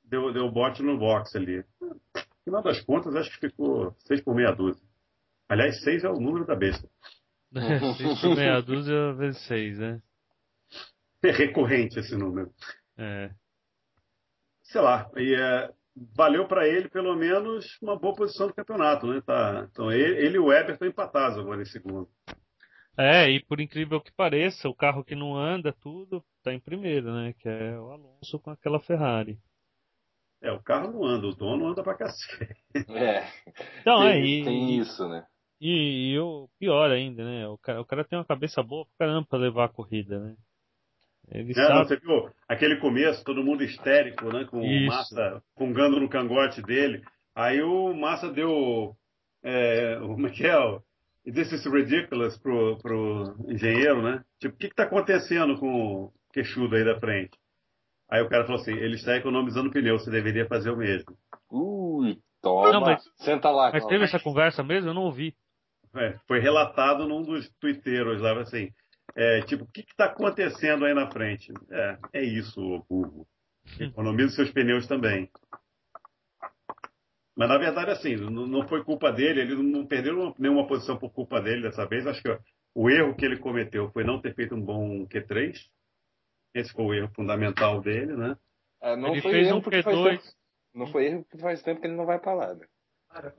Deu, 0.05 0.33
deu 0.33 0.51
bote 0.51 0.83
no 0.83 0.99
box 0.99 1.37
ali. 1.37 1.63
final 2.45 2.63
das 2.65 2.81
contas, 2.81 3.15
acho 3.15 3.31
que 3.39 3.49
ficou 3.49 3.95
6 4.09 4.21
por 4.23 4.35
meia 4.35 4.51
dúzia. 4.51 4.83
Aliás, 5.49 5.81
6 5.85 6.03
é 6.03 6.09
o 6.11 6.19
número 6.19 6.45
da 6.45 6.57
besta. 6.57 6.89
6 7.97 8.21
por 8.21 8.35
meia 8.35 8.61
dúzia 8.61 9.13
vezes 9.13 9.41
6, 9.47 9.79
né? 9.79 10.03
É 11.23 11.31
recorrente 11.31 11.99
esse 12.01 12.17
número. 12.17 12.51
É. 13.00 13.30
Sei 14.62 14.80
lá, 14.80 15.11
e 15.16 15.35
é, 15.35 15.73
valeu 16.14 16.47
para 16.47 16.69
ele 16.69 16.88
pelo 16.88 17.16
menos 17.16 17.78
uma 17.83 17.99
boa 17.99 18.14
posição 18.14 18.49
no 18.49 18.54
campeonato, 18.54 19.07
né? 19.07 19.21
Tá, 19.23 19.66
então 19.71 19.90
ele, 19.90 20.19
ele 20.25 20.37
e 20.37 20.38
o 20.38 20.47
Weber 20.47 20.75
estão 20.75 20.87
empatados 20.87 21.38
agora 21.38 21.62
em 21.62 21.64
segundo. 21.64 22.09
É, 22.99 23.30
e 23.30 23.42
por 23.42 23.61
incrível 23.61 24.00
que 24.00 24.12
pareça, 24.12 24.69
o 24.69 24.75
carro 24.75 25.02
que 25.02 25.14
não 25.14 25.35
anda 25.35 25.73
tudo 25.73 26.23
tá 26.42 26.52
em 26.52 26.61
primeiro, 26.61 27.12
né? 27.12 27.33
Que 27.38 27.49
é 27.49 27.80
o 27.80 27.90
Alonso 27.90 28.38
com 28.38 28.50
aquela 28.50 28.78
Ferrari. 28.78 29.38
É, 30.42 30.52
o 30.52 30.62
carro 30.62 30.92
não 30.92 31.04
anda, 31.04 31.26
o 31.26 31.35
dono 31.35 31.69
anda 31.69 31.83
pra 31.83 31.95
cacete. 31.95 32.54
É. 32.90 33.26
Então, 33.80 34.00
tem, 34.00 34.11
é, 34.11 34.21
e, 34.21 34.45
tem 34.45 34.78
isso, 34.78 35.09
né? 35.09 35.26
E, 35.61 36.12
e 36.12 36.19
o 36.19 36.49
pior 36.59 36.90
ainda, 36.90 37.25
né? 37.25 37.47
O 37.49 37.59
cara, 37.59 37.80
o 37.80 37.85
cara 37.85 38.04
tem 38.04 38.19
uma 38.19 38.25
cabeça 38.25 38.62
boa 38.62 38.85
pra 38.85 39.07
caramba 39.07 39.26
pra 39.28 39.38
levar 39.38 39.64
a 39.64 39.69
corrida, 39.69 40.19
né? 40.19 40.37
Ele 41.33 41.53
É, 41.53 41.55
sabe. 41.55 41.75
não, 41.75 41.85
você 41.85 41.97
viu 41.97 42.29
aquele 42.49 42.77
começo, 42.77 43.25
todo 43.25 43.45
mundo 43.45 43.63
histérico, 43.63 44.33
né? 44.33 44.45
Com 44.51 44.61
o 44.61 44.65
Isso. 44.67 44.87
Massa 44.87 45.43
fungando 45.57 46.01
no 46.01 46.09
cangote 46.09 46.61
dele. 46.63 47.03
Aí 47.35 47.63
o 47.63 47.95
Massa 47.95 48.31
deu. 48.33 48.95
É, 49.43 49.99
o- 50.03 50.09
como 50.15 50.27
é 50.27 50.31
que 50.31 50.47
é? 50.47 50.59
o 50.59 50.83
This 51.25 51.53
is 51.53 51.65
ridiculous 51.67 52.37
pro, 52.39 52.79
pro 52.79 53.37
engenheiro, 53.49 54.03
né? 54.03 54.25
Tipo, 54.41 54.55
o 54.55 54.59
que, 54.59 54.69
que 54.71 54.75
tá 54.75 54.85
acontecendo 54.85 55.59
com 55.59 56.05
o 56.07 56.13
queixudo 56.33 56.75
aí 56.75 56.85
da 56.85 56.99
frente? 56.99 57.39
Aí 58.11 58.21
o 58.23 58.29
cara 58.29 58.45
falou 58.45 58.61
assim: 58.61 58.73
ele 58.73 58.97
está 58.97 59.17
economizando 59.17 59.71
pneu, 59.71 59.99
você 59.99 60.11
deveria 60.11 60.47
fazer 60.47 60.71
o 60.71 60.77
mesmo. 60.77 61.15
Ui, 61.51 62.19
toma. 62.43 62.73
Não, 62.73 62.81
mas- 62.81 63.05
Senta 63.19 63.51
lá, 63.51 63.71
Mas 63.73 63.87
teve 63.87 64.05
essa 64.05 64.19
conversa 64.19 64.63
mesmo? 64.65 64.91
Eu 64.91 64.95
não 64.95 65.03
ouvi. 65.03 65.35
É, 65.95 66.17
foi 66.27 66.41
relatado 66.41 67.07
num 67.07 67.23
dos 67.23 67.49
twitteiros 67.61 68.21
lá, 68.21 68.41
assim. 68.41 68.71
É, 69.17 69.43
tipo, 69.43 69.64
o 69.64 69.67
que 69.69 69.81
está 69.81 70.07
acontecendo 70.07 70.85
aí 70.85 70.95
na 70.95 71.11
frente? 71.11 71.52
É, 71.71 71.99
é 72.14 72.23
isso, 72.23 72.85
burro. 72.88 73.26
Economiza 73.79 74.35
seus 74.37 74.50
pneus 74.50 74.87
também. 74.87 75.31
Mas 77.37 77.49
na 77.49 77.59
verdade, 77.59 77.90
assim, 77.90 78.17
não 78.17 78.47
não 78.47 78.69
foi 78.69 78.85
culpa 78.85 79.12
dele, 79.12 79.40
ele 79.40 79.55
não 79.62 79.87
perdeu 79.87 80.35
nenhuma 80.38 80.67
posição 80.67 80.99
por 80.99 81.11
culpa 81.12 81.40
dele 81.40 81.62
dessa 81.62 81.87
vez. 81.87 82.07
Acho 82.07 82.23
que 82.23 82.38
o 82.75 82.90
erro 82.90 83.14
que 83.14 83.25
ele 83.25 83.38
cometeu 83.38 83.90
foi 83.93 84.05
não 84.05 84.21
ter 84.21 84.35
feito 84.35 84.55
um 84.55 84.61
bom 84.61 85.07
Q3. 85.07 85.57
Esse 86.55 86.73
foi 86.73 86.85
o 86.85 86.95
erro 86.95 87.12
fundamental 87.14 87.81
dele, 87.81 88.14
né? 88.17 88.37
É, 88.83 88.97
não 88.97 89.12
Ele 89.12 89.23
foi 89.23 89.33
fez 89.33 89.49
erro 89.49 89.59
um 89.59 89.62
porque 89.62 89.83
faz 89.83 89.97
P2. 89.97 90.21
tempo- 90.23 90.35
Não 90.75 90.87
foi 90.87 91.07
erro 91.07 91.23
porque 91.25 91.38
faz 91.38 91.62
tempo 91.62 91.81
que 91.81 91.87
ele 91.87 91.97
não 91.97 92.07
vai 92.07 92.19
pra 92.19 92.35
lá, 92.35 92.55
né? 92.55 92.67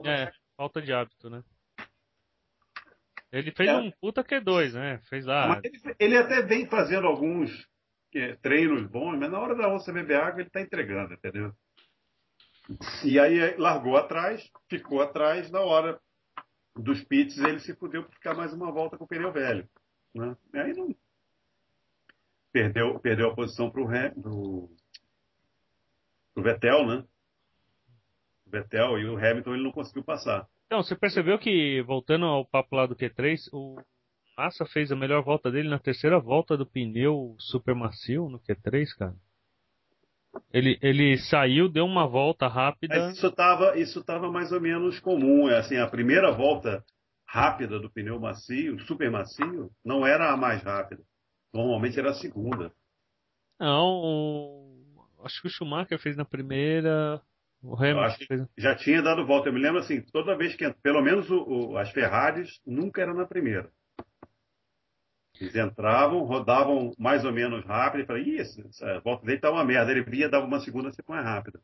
É, 0.06 0.32
falta 0.58 0.82
de 0.82 0.92
hábito, 0.94 1.30
né? 1.30 1.44
Ele 3.32 3.52
fez 3.52 3.70
É. 3.70 3.78
um 3.78 3.92
puta 3.92 4.24
Q2, 4.24 4.74
né? 4.74 5.00
Fez 5.10 5.26
lá. 5.26 5.62
Ele, 5.64 5.80
ele 6.00 6.18
até 6.18 6.42
vem 6.42 6.68
fazendo 6.68 7.08
alguns 7.08 7.50
é, 8.14 8.36
treinos 8.36 8.86
bons, 8.88 9.18
mas 9.18 9.32
na 9.32 9.40
hora 9.40 9.56
da 9.56 9.70
você 9.70 9.92
beber 9.92 10.18
água, 10.20 10.42
ele 10.42 10.48
está 10.48 10.62
entregando, 10.62 11.14
entendeu? 11.14 11.54
E 13.04 13.20
aí 13.20 13.40
é, 13.40 13.56
largou 13.58 13.98
atrás, 13.98 14.50
ficou 14.70 15.02
atrás, 15.02 15.50
na 15.50 15.62
hora 15.62 16.00
dos 16.76 17.04
pits 17.04 17.38
ele 17.38 17.60
se 17.60 17.76
fudeu 17.76 18.04
por 18.04 18.14
ficar 18.14 18.34
mais 18.36 18.54
uma 18.54 18.72
volta 18.72 18.98
com 18.98 19.06
o 19.06 19.08
pneu 19.08 19.32
velho. 19.32 19.68
Né? 20.14 20.36
E 20.54 20.58
aí 20.60 20.74
não. 20.74 20.96
Perdeu, 22.52 23.00
perdeu 23.00 23.30
a 23.30 23.36
posição 23.36 23.72
para 23.72 23.82
o 23.82 24.70
pro 26.34 26.44
Vettel, 26.44 26.86
né? 26.86 27.06
O 28.46 28.50
Vettel 28.50 29.00
e 29.00 29.06
o 29.06 29.18
Hamilton 29.18 29.54
ele 29.54 29.64
não 29.64 29.72
conseguiu 29.72 30.04
passar. 30.04 30.48
Então, 30.72 30.82
você 30.82 30.96
percebeu 30.96 31.38
que, 31.38 31.82
voltando 31.82 32.24
ao 32.24 32.46
papo 32.46 32.78
lá 32.78 32.86
do 32.86 32.96
Q3, 32.96 33.50
o 33.51 33.75
Massa 34.38 34.66
fez 34.66 34.90
a 34.90 34.96
melhor 34.96 35.22
volta 35.22 35.51
dele 35.51 35.68
na 35.68 35.78
terceira 35.78 36.18
volta 36.18 36.56
do 36.56 36.66
pneu 36.66 37.36
super 37.38 37.75
macio 37.75 38.30
no 38.30 38.40
Q3, 38.40 38.96
cara. 38.98 39.13
Ele, 40.54 40.80
ele 40.82 41.18
saiu, 41.18 41.68
deu 41.68 41.84
uma 41.84 42.08
volta 42.08 42.48
rápida. 42.48 42.98
Mas 43.08 43.18
isso 43.18 43.28
estava 43.28 43.78
isso 43.78 44.01
tava 44.01 44.32
mais 44.32 44.54
ou 44.54 44.62
menos 44.62 44.98
comum. 45.01 45.50
É 45.50 45.58
assim, 45.58 45.75
a 45.75 45.88
primeira 45.88 46.32
volta 46.32 46.82
rápida 47.28 47.78
do 47.78 47.92
pneu 47.92 48.18
macio, 48.18 48.80
super 48.86 49.12
macio, 49.12 49.70
não 49.84 50.08
era 50.08 50.32
a 50.32 50.38
mais 50.38 50.63
rápida. 50.63 51.04
Normalmente 51.54 52.00
era 52.00 52.12
a 52.12 52.13
segunda. 52.13 52.72
Não, 53.60 53.88
o- 54.01 55.04
acho 55.25 55.42
que 55.42 55.48
o 55.48 55.51
Schumacher 55.51 56.00
fez 56.00 56.16
na 56.16 56.24
primeira. 56.24 57.22
O 57.63 57.75
Hamilton 57.75 58.00
acho 58.01 58.25
fez. 58.25 58.41
Já 58.58 58.75
tinha 58.75 59.01
dado 59.01 59.25
volta. 59.25 59.50
Eu 59.50 59.53
me 59.53 59.60
lembro 59.60 59.80
assim, 59.80 60.01
toda 60.01 60.36
vez 60.36 60.56
que, 60.56 60.68
pelo 60.82 61.01
menos 61.01 61.30
o- 61.30 61.44
o- 61.72 61.77
as 61.77 61.89
Ferraris, 61.91 62.60
nunca 62.65 63.01
era 63.01 63.13
na 63.13 63.25
primeira. 63.25 63.70
Eles 65.39 65.56
entravam, 65.56 66.24
rodavam 66.24 66.91
mais 67.00 67.25
ou 67.25 67.32
menos 67.32 67.65
rápido 67.65 68.01
e 68.03 68.06
falavam, 68.06 68.27
ih, 68.27 68.38
essa, 68.38 68.62
essa 68.68 69.00
volta 69.01 69.25
dele 69.25 69.39
tá 69.39 69.50
uma 69.51 69.63
merda. 69.65 69.91
Ele 69.91 70.03
via, 70.03 70.30
dava 70.30 70.46
uma 70.46 70.60
segunda 70.60 70.91
sequência 70.91 71.24
mais 71.24 71.25
rápida. 71.25 71.60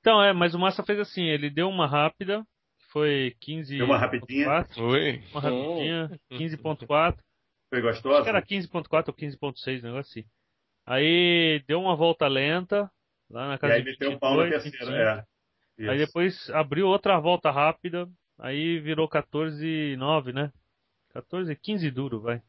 Então, 0.00 0.22
é, 0.22 0.32
mas 0.32 0.54
o 0.54 0.58
Massa 0.58 0.82
fez 0.84 0.98
assim, 0.98 1.24
ele 1.24 1.50
deu 1.50 1.68
uma 1.68 1.86
rápida, 1.86 2.42
que 2.78 2.86
foi 2.92 3.36
15. 3.40 3.76
Deu 3.76 3.86
uma 3.86 3.98
rapidinha. 3.98 4.66
Oi. 4.78 5.22
Uma 5.32 5.40
rapidinha, 5.40 6.20
15.4. 6.30 7.18
Foi 7.68 7.78
Acho 7.78 7.88
gostosa? 7.88 8.22
que 8.22 8.28
era 8.28 8.42
15.4 8.42 9.08
ou 9.08 9.14
15.6, 9.14 9.82
negócio 9.82 10.20
assim. 10.20 10.28
Aí 10.86 11.62
deu 11.68 11.80
uma 11.80 11.94
volta 11.94 12.26
lenta, 12.26 12.90
lá 13.30 13.48
na 13.48 13.54
E 13.54 13.58
casa 13.58 13.74
aí 13.74 13.82
de 13.82 13.90
meteu 13.90 14.12
o 14.12 14.18
pau 14.18 14.36
na 14.36 14.44
22, 14.44 14.62
terceira. 14.72 15.14
25. 15.14 15.26
É. 15.78 15.88
Aí 15.88 15.98
depois 15.98 16.50
abriu 16.50 16.86
outra 16.88 17.18
volta 17.18 17.50
rápida, 17.50 18.08
aí 18.38 18.78
virou 18.80 19.08
14,9, 19.08 20.32
né? 20.32 20.52
14, 21.12 21.54
15 21.56 21.90
duro, 21.90 22.20
vai. 22.20 22.42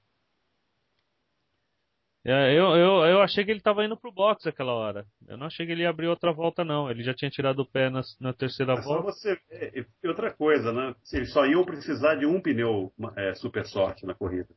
É, 2.23 2.53
Eu, 2.53 2.75
eu, 2.75 3.05
eu 3.05 3.21
achei 3.21 3.43
que 3.43 3.50
ele 3.50 3.61
tava 3.61 3.83
indo 3.83 3.97
pro 3.97 4.11
box 4.11 4.45
aquela 4.47 4.73
hora. 4.73 5.07
Eu 5.27 5.38
não 5.38 5.47
achei 5.47 5.65
que 5.65 5.71
ele 5.71 5.81
ia 5.81 5.89
abrir 5.89 6.05
outra 6.07 6.31
volta, 6.31 6.63
não. 6.63 6.89
Ele 6.91 7.01
já 7.03 7.15
tinha 7.15 7.31
tirado 7.31 7.59
o 7.59 7.65
pé 7.65 7.89
na, 7.89 8.01
na 8.19 8.31
terceira 8.31 8.73
É 8.73 8.81
só 8.81 8.89
volta. 9.01 9.03
você 9.11 9.39
ver. 9.50 9.88
E 10.03 10.07
outra 10.07 10.31
coisa, 10.31 10.71
né? 10.71 10.93
Eles 11.11 11.31
só 11.33 11.45
iam 11.47 11.65
precisar 11.65 12.15
de 12.15 12.27
um 12.27 12.39
pneu 12.39 12.93
é, 13.15 13.33
super 13.33 13.65
sorte 13.65 14.05
na 14.05 14.13
corrida. 14.13 14.50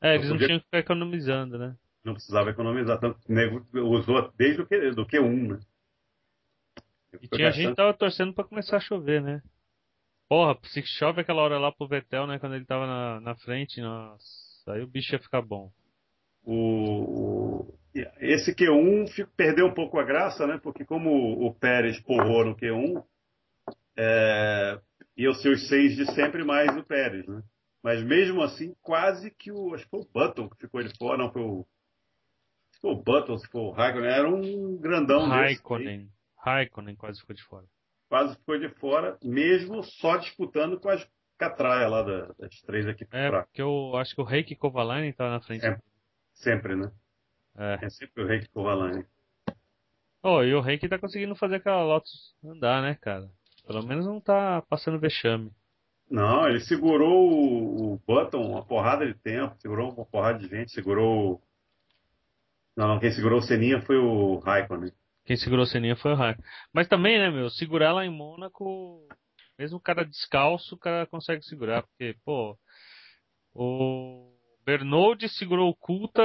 É, 0.00 0.14
eles 0.16 0.26
não 0.28 0.32
podia- 0.34 0.48
tinham 0.48 0.58
que 0.58 0.64
ficar 0.64 0.78
economizando, 0.78 1.56
né? 1.58 1.76
Não 2.06 2.14
precisava 2.14 2.50
economizar 2.50 3.00
tanto. 3.00 3.18
O 3.28 3.32
nego 3.32 3.66
usou 3.74 4.30
desde 4.38 4.62
o 4.62 4.66
Q, 4.66 4.92
do 4.92 5.04
Q1, 5.04 5.48
né? 5.54 5.58
E 7.20 7.28
tinha 7.28 7.50
gente 7.50 7.70
que 7.70 7.76
tava 7.76 7.92
torcendo 7.92 8.32
pra 8.32 8.44
começar 8.44 8.76
a 8.76 8.80
chover, 8.80 9.20
né? 9.20 9.42
Porra, 10.28 10.56
se 10.64 10.82
chove 10.82 11.20
aquela 11.20 11.42
hora 11.42 11.58
lá 11.58 11.72
pro 11.72 11.88
Vettel, 11.88 12.28
né? 12.28 12.38
Quando 12.38 12.54
ele 12.54 12.64
tava 12.64 12.86
na, 12.86 13.20
na 13.20 13.34
frente, 13.36 13.80
nossa, 13.80 14.72
aí 14.72 14.82
o 14.82 14.86
bicho 14.86 15.14
ia 15.14 15.18
ficar 15.18 15.42
bom. 15.42 15.72
o, 16.44 17.74
esse 18.20 18.54
Q1 18.54 19.08
fi- 19.08 19.26
perdeu 19.36 19.66
um 19.66 19.74
pouco 19.74 19.98
a 19.98 20.04
graça, 20.04 20.46
né? 20.46 20.60
Porque 20.62 20.84
como 20.84 21.10
o, 21.10 21.46
o 21.48 21.54
Pérez 21.54 22.00
porrou 22.02 22.44
no 22.44 22.56
Q1, 22.56 23.02
é, 23.96 24.80
iam 25.16 25.34
ser 25.34 25.50
os 25.50 25.66
seis 25.68 25.96
de 25.96 26.06
sempre 26.14 26.44
mais 26.44 26.76
o 26.76 26.84
Pérez, 26.84 27.26
né? 27.26 27.42
Mas 27.82 28.02
mesmo 28.02 28.42
assim, 28.42 28.74
quase 28.82 29.30
que 29.30 29.50
o. 29.52 29.74
Acho 29.74 29.84
que 29.84 29.90
foi 29.90 30.00
o 30.00 30.08
Button 30.12 30.48
que 30.48 30.56
ficou 30.56 30.82
de 30.82 30.96
fora, 30.96 31.18
não 31.18 31.32
foi 31.32 31.42
o. 31.42 31.66
O 32.90 32.94
Button, 33.02 33.38
se 33.38 33.48
foi 33.48 33.60
o 33.60 33.70
Raikkonen, 33.70 34.10
era 34.10 34.28
um 34.28 34.76
grandão 34.78 35.20
desse 35.28 35.32
aí. 35.32 35.40
Raikkonen. 35.46 36.08
Raikkonen 36.38 36.96
quase 36.96 37.20
ficou 37.20 37.34
de 37.34 37.42
fora. 37.44 37.64
quase 38.08 38.36
ficou 38.36 38.58
de 38.58 38.68
fora, 38.76 39.18
mesmo 39.22 39.82
só 39.82 40.16
disputando 40.16 40.78
com 40.78 40.88
as 40.88 41.04
catraias 41.36 41.90
lá 41.90 42.02
da- 42.02 42.32
das 42.38 42.60
três 42.62 42.86
equipes 42.86 43.12
É, 43.12 43.28
fracas. 43.28 43.48
porque 43.48 43.60
eu 43.62 43.96
acho 43.96 44.14
que 44.14 44.20
o 44.20 44.24
Reiki 44.24 44.54
Kovalainen 44.54 45.12
tava 45.12 45.30
na 45.30 45.40
frente. 45.40 45.66
É. 45.66 45.76
Sempre, 46.32 46.76
né? 46.76 46.92
É. 47.56 47.78
É 47.86 47.88
sempre 47.90 48.22
o 48.22 48.26
Reiki 48.26 48.48
Kovalani. 48.50 49.04
Oh, 50.22 50.42
e 50.42 50.54
o 50.54 50.60
Reiki 50.60 50.88
tá 50.88 50.98
conseguindo 50.98 51.34
fazer 51.34 51.56
aquela 51.56 51.82
Lotus 51.82 52.34
andar, 52.44 52.80
né, 52.82 52.94
cara? 53.00 53.28
Pelo 53.66 53.82
menos 53.84 54.06
não 54.06 54.20
tá 54.20 54.62
passando 54.68 54.98
vexame. 55.00 55.50
Não, 56.10 56.48
ele 56.48 56.60
segurou 56.60 57.28
o, 57.32 57.94
o 57.94 57.98
Button 58.06 58.40
uma 58.52 58.64
porrada 58.64 59.04
de 59.06 59.14
tempo, 59.14 59.56
segurou 59.58 59.92
uma 59.92 60.04
porrada 60.04 60.38
de 60.38 60.48
gente, 60.48 60.70
segurou. 60.70 61.42
O- 62.76 62.80
Não, 62.80 62.88
não, 62.88 63.00
quem 63.00 63.10
segurou 63.12 63.38
o 63.38 63.42
Seninha 63.42 63.80
foi 63.82 63.96
o 63.96 64.38
Raikkonen. 64.38 64.92
Quem 65.24 65.36
segurou 65.36 65.64
a 65.64 65.66
ceninha 65.66 65.96
foi 65.96 66.12
o 66.12 66.14
Raikkonen. 66.14 66.48
Mas 66.72 66.86
também, 66.86 67.18
né, 67.18 67.30
meu, 67.30 67.50
segurar 67.50 67.92
lá 67.92 68.06
em 68.06 68.10
Mônaco, 68.10 69.06
mesmo 69.58 69.78
o 69.78 69.80
cara 69.80 70.04
descalço, 70.04 70.76
o 70.76 70.78
cara 70.78 71.04
consegue 71.06 71.42
segurar. 71.44 71.82
Porque, 71.82 72.14
pô, 72.24 72.56
o 73.54 74.32
Bernold 74.64 75.28
segurou 75.30 75.68
o 75.70 75.74
Kulta 75.74 76.22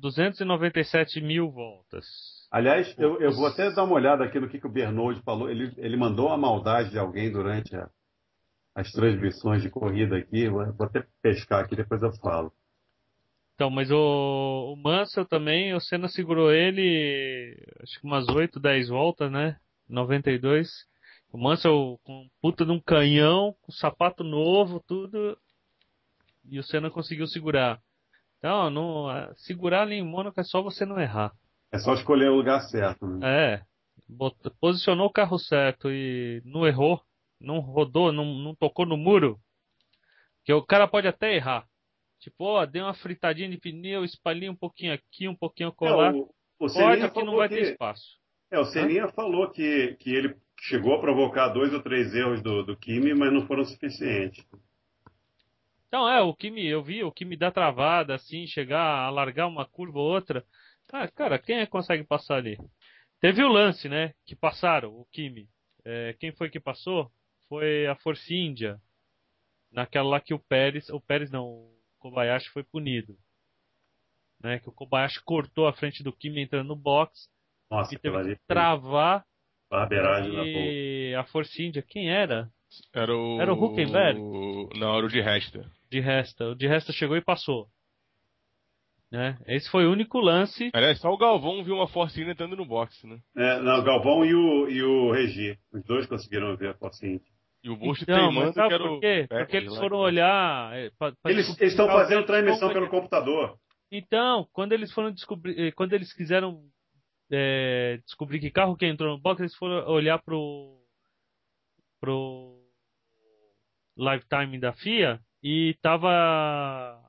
297 0.00 1.20
mil 1.20 1.50
voltas. 1.50 2.06
Aliás, 2.50 2.94
eu, 2.98 3.20
eu 3.20 3.32
vou 3.32 3.46
até 3.46 3.70
dar 3.70 3.84
uma 3.84 3.94
olhada 3.94 4.24
aqui 4.24 4.40
no 4.40 4.48
que, 4.48 4.58
que 4.58 4.66
o 4.66 4.70
Bernold 4.72 5.20
falou. 5.22 5.50
Ele, 5.50 5.72
ele 5.76 5.96
mandou 5.98 6.28
uma 6.28 6.38
maldade 6.38 6.90
de 6.90 6.98
alguém 6.98 7.30
durante 7.30 7.76
a- 7.76 7.90
as 8.74 8.90
transmissões 8.92 9.60
de 9.62 9.68
corrida 9.68 10.16
aqui. 10.16 10.48
Vou 10.48 10.62
até 10.62 11.04
pescar 11.20 11.64
aqui, 11.64 11.76
depois 11.76 12.02
eu 12.02 12.12
falo. 12.14 12.50
Então, 13.58 13.70
mas 13.70 13.90
o, 13.90 13.96
o 14.72 14.76
Mansell 14.76 15.26
também, 15.26 15.74
o 15.74 15.80
Senna 15.80 16.06
segurou 16.06 16.52
ele, 16.52 17.60
acho 17.82 17.98
que 17.98 18.06
umas 18.06 18.28
8, 18.28 18.60
10 18.60 18.88
voltas, 18.88 19.32
né? 19.32 19.56
92. 19.88 20.70
O 21.32 21.36
Mansell 21.38 21.98
com 22.04 22.28
puta 22.40 22.64
de 22.64 22.70
um 22.70 22.78
canhão, 22.78 23.56
com 23.62 23.72
sapato 23.72 24.22
novo, 24.22 24.78
tudo. 24.86 25.36
E 26.48 26.60
o 26.60 26.62
Senna 26.62 26.88
conseguiu 26.88 27.26
segurar. 27.26 27.80
Então, 28.38 28.70
não, 28.70 29.06
segurar 29.34 29.82
ali 29.82 29.96
em 29.96 30.04
Mônaco 30.04 30.38
é 30.40 30.44
só 30.44 30.62
você 30.62 30.86
não 30.86 31.00
errar. 31.00 31.32
É 31.72 31.78
só 31.78 31.94
escolher 31.94 32.30
o 32.30 32.36
lugar 32.36 32.60
certo, 32.60 33.08
né? 33.08 33.56
É. 33.56 33.62
Bot- 34.08 34.50
posicionou 34.60 35.08
o 35.08 35.12
carro 35.12 35.36
certo 35.36 35.90
e 35.90 36.40
não 36.44 36.64
errou, 36.64 37.02
não 37.40 37.58
rodou, 37.58 38.12
não, 38.12 38.24
não 38.24 38.54
tocou 38.54 38.86
no 38.86 38.96
muro. 38.96 39.36
Que 40.44 40.52
o 40.52 40.62
cara 40.64 40.86
pode 40.86 41.08
até 41.08 41.34
errar. 41.34 41.66
Tipo, 42.20 42.44
ó, 42.44 42.66
dei 42.66 42.82
uma 42.82 42.94
fritadinha 42.94 43.48
de 43.48 43.58
pneu, 43.58 44.04
espalhei 44.04 44.48
um 44.48 44.56
pouquinho 44.56 44.92
aqui, 44.92 45.28
um 45.28 45.36
pouquinho 45.36 45.68
É, 45.68 45.72
colar. 45.72 46.14
o, 46.14 46.34
o 46.58 46.68
pode, 46.72 46.72
Seninha 46.72 47.06
aqui 47.06 47.22
não 47.22 47.36
vai 47.36 47.48
que, 47.48 47.54
ter 47.54 47.62
espaço. 47.72 48.18
é, 48.50 48.58
o 48.58 48.64
Seninha 48.66 49.08
falou 49.08 49.50
que, 49.50 49.96
que 50.00 50.10
ele 50.10 50.36
chegou 50.60 50.94
a 50.94 51.00
provocar 51.00 51.48
dois 51.48 51.72
ou 51.72 51.82
três 51.82 52.14
erros 52.14 52.42
do, 52.42 52.64
do 52.64 52.76
Kimi, 52.76 53.14
mas 53.14 53.32
não 53.32 53.46
foram 53.46 53.64
suficientes. 53.64 54.44
Então, 55.86 56.08
é, 56.08 56.20
o 56.20 56.34
que 56.34 56.50
me, 56.50 56.66
eu 56.66 56.82
vi, 56.82 57.02
o 57.02 57.12
que 57.12 57.24
me 57.24 57.36
dá 57.36 57.50
travada, 57.50 58.14
assim, 58.14 58.46
chegar 58.46 58.82
a 59.06 59.10
largar 59.10 59.46
uma 59.46 59.64
curva 59.64 59.98
ou 59.98 60.12
outra. 60.12 60.44
Ah, 60.92 61.08
cara, 61.08 61.38
quem 61.38 61.56
é 61.58 61.64
que 61.66 61.70
consegue 61.72 62.04
passar 62.04 62.36
ali? 62.36 62.58
Teve 63.20 63.42
o 63.42 63.48
lance, 63.48 63.88
né? 63.88 64.12
Que 64.26 64.36
passaram, 64.36 64.90
o 64.94 65.06
Kimi. 65.06 65.48
É, 65.84 66.14
quem 66.18 66.32
foi 66.32 66.50
que 66.50 66.60
passou? 66.60 67.10
Foi 67.48 67.86
a 67.86 67.94
Force 67.96 68.34
India. 68.34 68.78
Naquela 69.72 70.08
lá 70.10 70.20
que 70.20 70.34
o 70.34 70.38
Pérez, 70.38 70.88
o 70.90 71.00
Pérez 71.00 71.30
não, 71.30 71.44
o 71.46 71.77
Kobayashi 72.10 72.50
foi 72.50 72.62
punido. 72.62 73.16
Né? 74.42 74.58
Que 74.58 74.68
o 74.68 74.72
Kobayashi 74.72 75.22
cortou 75.24 75.66
a 75.66 75.72
frente 75.72 76.02
do 76.02 76.12
Kimi 76.12 76.42
entrando 76.42 76.68
no 76.68 76.76
box 76.76 77.28
Nossa, 77.70 77.94
e 77.94 77.98
teve 77.98 78.34
que 78.34 78.40
travar. 78.46 79.24
barbeiragem. 79.70 80.32
E 80.32 81.14
a 81.14 81.24
Force 81.24 81.62
India, 81.62 81.82
quem 81.82 82.10
era? 82.10 82.50
Era 82.92 83.16
o. 83.16 83.40
Era 83.40 83.52
o 83.52 83.64
Huckenberg? 83.64 84.20
Não, 84.78 84.96
era 84.96 85.06
o 85.06 85.08
de 85.08 85.20
Resta. 85.20 85.70
De 85.90 86.00
Resta. 86.00 86.50
O 86.50 86.54
de 86.54 86.66
Resta 86.66 86.92
chegou 86.92 87.16
e 87.16 87.22
passou. 87.22 87.68
Né? 89.10 89.38
Esse 89.46 89.70
foi 89.70 89.86
o 89.86 89.92
único 89.92 90.18
lance. 90.18 90.70
Aliás, 90.74 91.00
só 91.00 91.10
o 91.10 91.16
Galvão 91.16 91.64
viu 91.64 91.76
uma 91.76 91.88
Force 91.88 92.20
India 92.20 92.32
entrando 92.32 92.56
no 92.56 92.66
boxe, 92.66 93.06
né? 93.06 93.18
É, 93.34 93.58
não, 93.60 93.80
o 93.80 93.82
Galvão 93.82 94.24
e 94.24 94.34
o, 94.34 94.68
e 94.68 94.82
o 94.82 95.10
Regi. 95.12 95.58
Os 95.72 95.82
dois 95.84 96.06
conseguiram 96.06 96.54
ver 96.56 96.70
a 96.70 96.74
Forcinha. 96.74 97.18
E 97.68 97.70
o 97.70 97.76
Bush 97.76 98.02
Então, 98.02 98.16
teimando 98.32 98.52
que 98.52 98.60
era 98.60 98.78
por 98.78 99.00
quê? 99.00 99.26
Porque 99.28 99.56
eles 99.56 99.76
foram 99.76 99.98
olhar. 99.98 100.74
é, 100.76 100.90
pra- 100.98 101.12
pra 101.22 101.30
Eles 101.30 101.48
estão 101.60 101.86
fazendo 101.86 102.20
que- 102.20 102.26
transmissão 102.26 102.72
pelo 102.72 102.88
computador. 102.88 103.58
Então, 103.90 104.48
quando 104.52 104.72
eles 104.72 104.92
foram 104.92 105.10
descobrir, 105.12 105.58
eh, 105.58 105.72
quando 105.72 105.92
eles 105.92 106.12
quiseram 106.12 106.62
é, 107.30 107.98
descobrir 108.06 108.40
que 108.40 108.50
carro 108.50 108.74
que 108.76 108.86
entrou 108.86 109.14
no 109.14 109.20
box, 109.20 109.40
eles 109.42 109.54
foram 109.54 109.86
olhar 109.90 110.18
pro 110.22 110.82
pro 112.00 112.58
lifetime 113.96 114.58
da 114.58 114.72
FIA 114.72 115.20
e 115.42 115.74
tava 115.82 117.02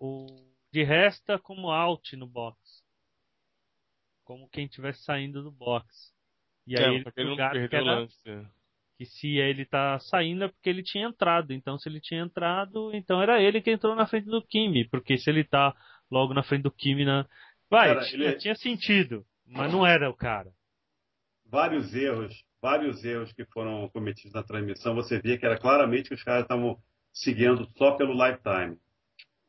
o 0.00 0.26
de 0.72 0.82
resta 0.82 1.38
como 1.38 1.70
out 1.70 2.16
no 2.16 2.26
box, 2.26 2.58
como 4.24 4.48
quem 4.48 4.64
estivesse 4.64 5.02
saindo 5.04 5.42
do 5.42 5.50
box. 5.52 6.12
E 6.66 6.76
aí 6.76 6.84
É, 6.84 6.88
eles 6.88 7.04
porque 7.04 7.20
ele 7.20 7.30
não 7.30 7.36
perdeu 7.36 7.82
o 7.82 7.84
lance. 7.84 8.46
Que 9.02 9.06
se 9.06 9.38
ele 9.38 9.64
tá 9.64 9.98
saindo 9.98 10.44
é 10.44 10.48
porque 10.48 10.68
ele 10.70 10.82
tinha 10.82 11.06
entrado. 11.08 11.52
Então, 11.52 11.78
se 11.78 11.88
ele 11.88 12.00
tinha 12.00 12.22
entrado, 12.22 12.90
então 12.94 13.20
era 13.20 13.40
ele 13.42 13.60
que 13.60 13.70
entrou 13.70 13.94
na 13.96 14.06
frente 14.06 14.26
do 14.26 14.42
Kimi. 14.42 14.88
Porque 14.88 15.18
se 15.18 15.28
ele 15.28 15.44
tá 15.44 15.74
logo 16.10 16.32
na 16.34 16.42
frente 16.42 16.62
do 16.62 16.70
Kimi, 16.70 17.04
na... 17.04 17.26
vai, 17.70 17.88
Cara, 17.94 18.06
tinha, 18.06 18.28
ele- 18.28 18.36
tinha 18.36 18.54
sentido, 18.54 19.24
mas 19.46 19.72
não 19.72 19.86
era 19.86 20.08
o 20.08 20.14
cara. 20.14 20.50
Vários 21.46 21.94
erros, 21.94 22.42
vários 22.60 23.04
erros 23.04 23.32
que 23.32 23.44
foram 23.46 23.88
cometidos 23.90 24.32
na 24.32 24.42
transmissão, 24.42 24.94
você 24.94 25.20
via 25.20 25.36
que 25.38 25.44
era 25.44 25.58
claramente 25.58 26.08
que 26.08 26.14
os 26.14 26.22
caras 26.22 26.42
estavam 26.42 26.78
seguindo 27.12 27.68
só 27.76 27.92
pelo 27.92 28.12
lifetime. 28.14 28.78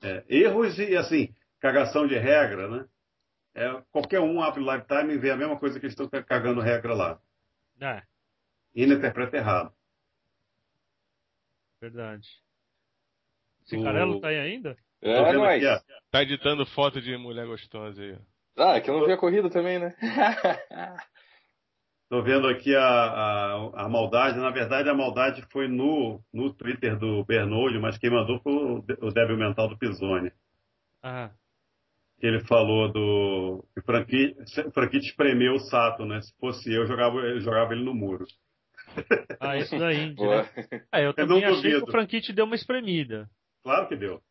É, 0.01 0.23
erros 0.27 0.77
e, 0.79 0.97
assim, 0.97 1.33
cagação 1.61 2.05
de 2.07 2.17
regra, 2.17 2.67
né? 2.67 2.85
É, 3.55 3.81
qualquer 3.91 4.19
um 4.19 4.41
abre 4.41 4.61
o 4.61 4.73
lifetime 4.73 5.13
e 5.13 5.17
vê 5.17 5.31
a 5.31 5.37
mesma 5.37 5.57
coisa 5.57 5.79
que 5.79 5.85
eles 5.85 5.97
estão 5.97 6.09
cagando 6.23 6.59
regra 6.59 6.93
lá. 6.93 7.19
É, 7.79 8.01
E 8.75 8.83
ainda 8.83 8.95
interpreta 8.95 9.37
errado. 9.37 9.73
verdade. 11.81 12.27
Esse 13.65 13.77
O- 13.77 13.83
Carelo 13.83 14.19
tá 14.21 14.29
aí 14.29 14.37
ainda? 14.39 14.75
É 15.01 15.23
vendo 15.23 15.39
nóis. 15.39 15.63
aqui. 15.65 15.85
Tá 16.09 16.21
editando 16.23 16.65
foto 16.65 17.01
de 17.01 17.15
mulher 17.17 17.45
gostosa 17.45 18.01
aí. 18.01 18.13
ó. 18.13 18.63
Ah, 18.71 18.75
é 18.77 18.81
que 18.81 18.89
eu 18.89 18.97
não 18.97 19.05
vi 19.05 19.11
a 19.11 19.17
corrida 19.17 19.49
também, 19.49 19.79
né? 19.79 19.95
Tô 22.09 22.21
vendo 22.21 22.47
aqui 22.47 22.75
a, 22.75 22.83
a, 22.85 23.85
a 23.85 23.89
maldade. 23.89 24.37
Na 24.37 24.51
verdade, 24.51 24.87
a 24.87 24.93
maldade 24.93 25.41
foi 25.51 25.67
no, 25.67 26.23
no 26.31 26.53
Twitter 26.53 26.97
do 26.97 27.25
Bernoulli, 27.25 27.79
mas 27.79 27.97
quem 27.97 28.11
mandou 28.11 28.39
foi 28.41 28.53
o, 28.53 28.85
o 29.01 29.11
débil 29.11 29.35
mental 29.37 29.67
do 29.67 29.77
Pisoni. 29.77 30.31
Ah, 31.01 31.31
Que 32.19 32.27
ele 32.27 32.39
falou 32.45 32.91
do. 32.91 33.65
que 33.73 33.79
o 33.79 34.71
Franquite 34.71 35.07
espremeu 35.07 35.55
o 35.55 35.59
Sato, 35.59 36.05
né? 36.05 36.21
Se 36.21 36.31
fosse 36.39 36.71
eu, 36.71 36.85
jogava, 36.85 37.17
eu 37.17 37.39
jogava 37.41 37.73
ele 37.73 37.83
no 37.83 37.93
muro. 37.95 38.25
Ah 39.39 39.57
isso 39.57 39.77
da 39.77 39.93
Indy, 39.93 40.21
né? 40.25 40.49
Ah, 40.91 41.01
eu 41.01 41.07
Eu 41.07 41.13
também 41.13 41.41
não 41.41 41.49
achei 41.49 41.61
que 41.61 41.69
duvido. 41.69 41.85
o 41.87 41.91
Franchitti 41.91 42.33
deu 42.33 42.45
uma 42.45 42.55
espremida. 42.55 43.29
Claro 43.63 43.87
que 43.87 43.95
deu. 43.95 44.21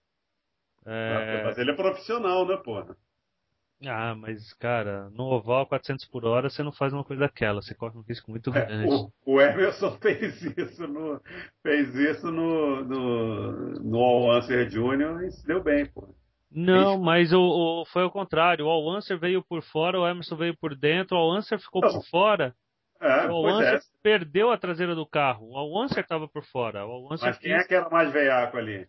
É... 0.85 1.43
Mas 1.45 1.59
ele 1.59 1.71
é 1.71 1.75
profissional, 1.75 2.47
né, 2.47 2.57
porra? 2.57 2.97
Ah, 3.85 4.15
mas, 4.15 4.53
cara, 4.55 5.11
no 5.11 5.25
oval 5.25 5.67
400 5.67 6.05
por 6.07 6.25
hora 6.25 6.49
você 6.49 6.63
não 6.63 6.71
faz 6.71 6.93
uma 6.93 7.03
coisa 7.03 7.21
daquela, 7.21 7.61
você 7.61 7.75
corre 7.75 7.99
um 7.99 8.03
risco 8.03 8.31
muito 8.31 8.51
É, 8.51 8.65
grande. 8.65 8.93
o, 8.95 9.11
o 9.27 9.41
Emerson 9.41 9.91
fez 10.01 10.41
isso 10.43 10.87
no, 10.87 11.21
fez 11.65 11.93
isso 11.97 12.31
no, 12.31 12.85
no, 12.85 13.53
no 13.81 13.99
All 13.99 14.31
Answer 14.33 14.69
Jr. 14.69 15.25
e 15.27 15.33
se 15.33 15.45
deu 15.47 15.61
bem, 15.63 15.87
pô. 15.87 16.15
Não, 16.55 16.99
mas 17.01 17.33
o, 17.33 17.41
o- 17.41 17.85
foi 17.87 18.03
ao 18.03 18.11
contrário. 18.11 18.67
O 18.67 18.69
Al-Answer 18.71 19.19
veio 19.19 19.43
por 19.43 19.63
fora, 19.63 19.99
o 19.99 20.07
Emerson 20.07 20.37
veio 20.37 20.55
por 20.57 20.77
dentro, 20.77 21.17
o 21.17 21.21
Al-Answer 21.21 21.59
ficou 21.59 21.81
Não. 21.81 21.91
por 21.91 22.05
fora. 22.05 22.55
É, 23.03 23.27
o 23.27 23.43
pois 23.43 23.61
é. 23.61 23.69
Al-Answer 23.69 23.81
perdeu 24.03 24.51
a 24.51 24.57
traseira 24.57 24.95
do 24.95 25.05
carro. 25.05 25.51
O 25.51 25.59
Al-Answer 25.59 26.03
estava 26.03 26.29
por 26.29 26.45
fora. 26.45 26.87
O 26.87 27.09
Mas 27.09 27.39
quem 27.39 27.53
é 27.53 27.65
que 27.65 27.75
era 27.75 27.91
mais 27.91 28.13
veiaco 28.13 28.57
ali? 28.57 28.89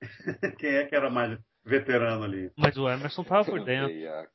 quem 0.58 0.70
é 0.70 0.86
que 0.86 0.94
era 0.94 1.10
mais 1.10 1.38
veterano 1.64 2.24
ali? 2.24 2.52
Mas 2.56 2.76
o 2.76 2.88
Emerson 2.88 3.22
estava 3.22 3.44
por 3.44 3.64
dentro. 3.64 3.88
Veiaco. 3.88 4.32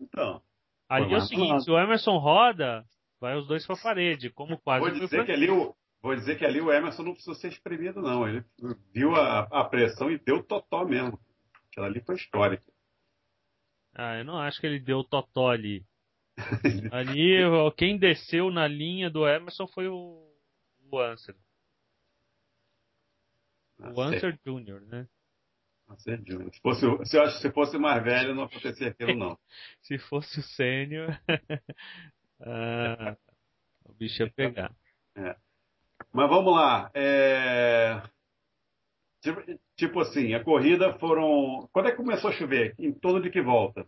Então, 0.00 0.42
Ali 0.88 1.12
é 1.12 1.16
o 1.18 1.20
seguinte, 1.20 1.64
se 1.64 1.70
o 1.70 1.78
Emerson 1.78 2.16
roda, 2.16 2.84
vai 3.20 3.36
os 3.36 3.46
dois 3.46 3.66
pra 3.66 3.76
parede, 3.76 4.30
como 4.30 4.58
quase 4.58 4.80
vou 4.80 4.88
o 4.88 5.00
dizer 5.00 5.26
que 5.26 5.32
ali 5.32 5.50
o, 5.50 5.74
vou 6.00 6.14
dizer 6.14 6.38
que 6.38 6.46
ali 6.46 6.60
o 6.60 6.72
Emerson 6.72 7.02
não 7.02 7.12
precisou 7.12 7.34
ser 7.34 7.48
espremido, 7.48 8.00
não. 8.00 8.26
Ele 8.26 8.42
viu 8.94 9.14
a, 9.14 9.40
a 9.40 9.64
pressão 9.64 10.10
e 10.10 10.18
deu 10.18 10.42
totó 10.42 10.86
mesmo. 10.86 11.20
Aquela 11.70 11.88
ali 11.88 12.00
foi 12.00 12.14
histórica. 12.14 12.64
Ah, 13.94 14.16
eu 14.16 14.24
não 14.24 14.38
acho 14.38 14.60
que 14.60 14.66
ele 14.66 14.80
deu 14.80 15.00
o 15.00 15.04
totó 15.04 15.50
ali. 15.50 15.84
Ali, 16.92 17.38
quem 17.76 17.98
desceu 17.98 18.50
na 18.50 18.66
linha 18.66 19.10
do 19.10 19.26
Emerson 19.26 19.66
foi 19.66 19.88
o, 19.88 20.24
o 20.90 21.00
Answer. 21.00 21.34
O 23.78 24.00
Answer 24.00 24.38
Jr., 24.44 24.80
né? 24.86 25.08
Answer 25.88 26.20
Jr. 26.22 26.52
Se, 26.52 26.60
fosse, 26.60 27.06
se, 27.06 27.16
eu 27.16 27.30
se 27.30 27.50
fosse 27.52 27.78
mais 27.78 28.02
velho, 28.02 28.34
não 28.34 28.44
acontecia 28.44 28.88
aquilo, 28.88 29.14
não. 29.14 29.38
Se 29.82 29.98
fosse 29.98 30.40
o 30.40 30.42
sênior, 30.42 31.18
ah, 32.40 33.16
o 33.84 33.92
bicho 33.94 34.22
ia 34.22 34.30
pegar. 34.30 34.74
Mas 36.12 36.28
vamos 36.28 36.54
lá. 36.54 36.90
é, 36.94 38.02
Tipo, 39.20 39.40
tipo 39.76 40.00
assim, 40.00 40.34
a 40.34 40.44
corrida 40.44 40.96
foram. 40.98 41.68
Quando 41.72 41.88
é 41.88 41.90
que 41.90 41.96
começou 41.96 42.30
a 42.30 42.32
chover? 42.32 42.74
Em 42.78 42.92
torno 42.92 43.20
de 43.20 43.30
que 43.30 43.42
volta? 43.42 43.86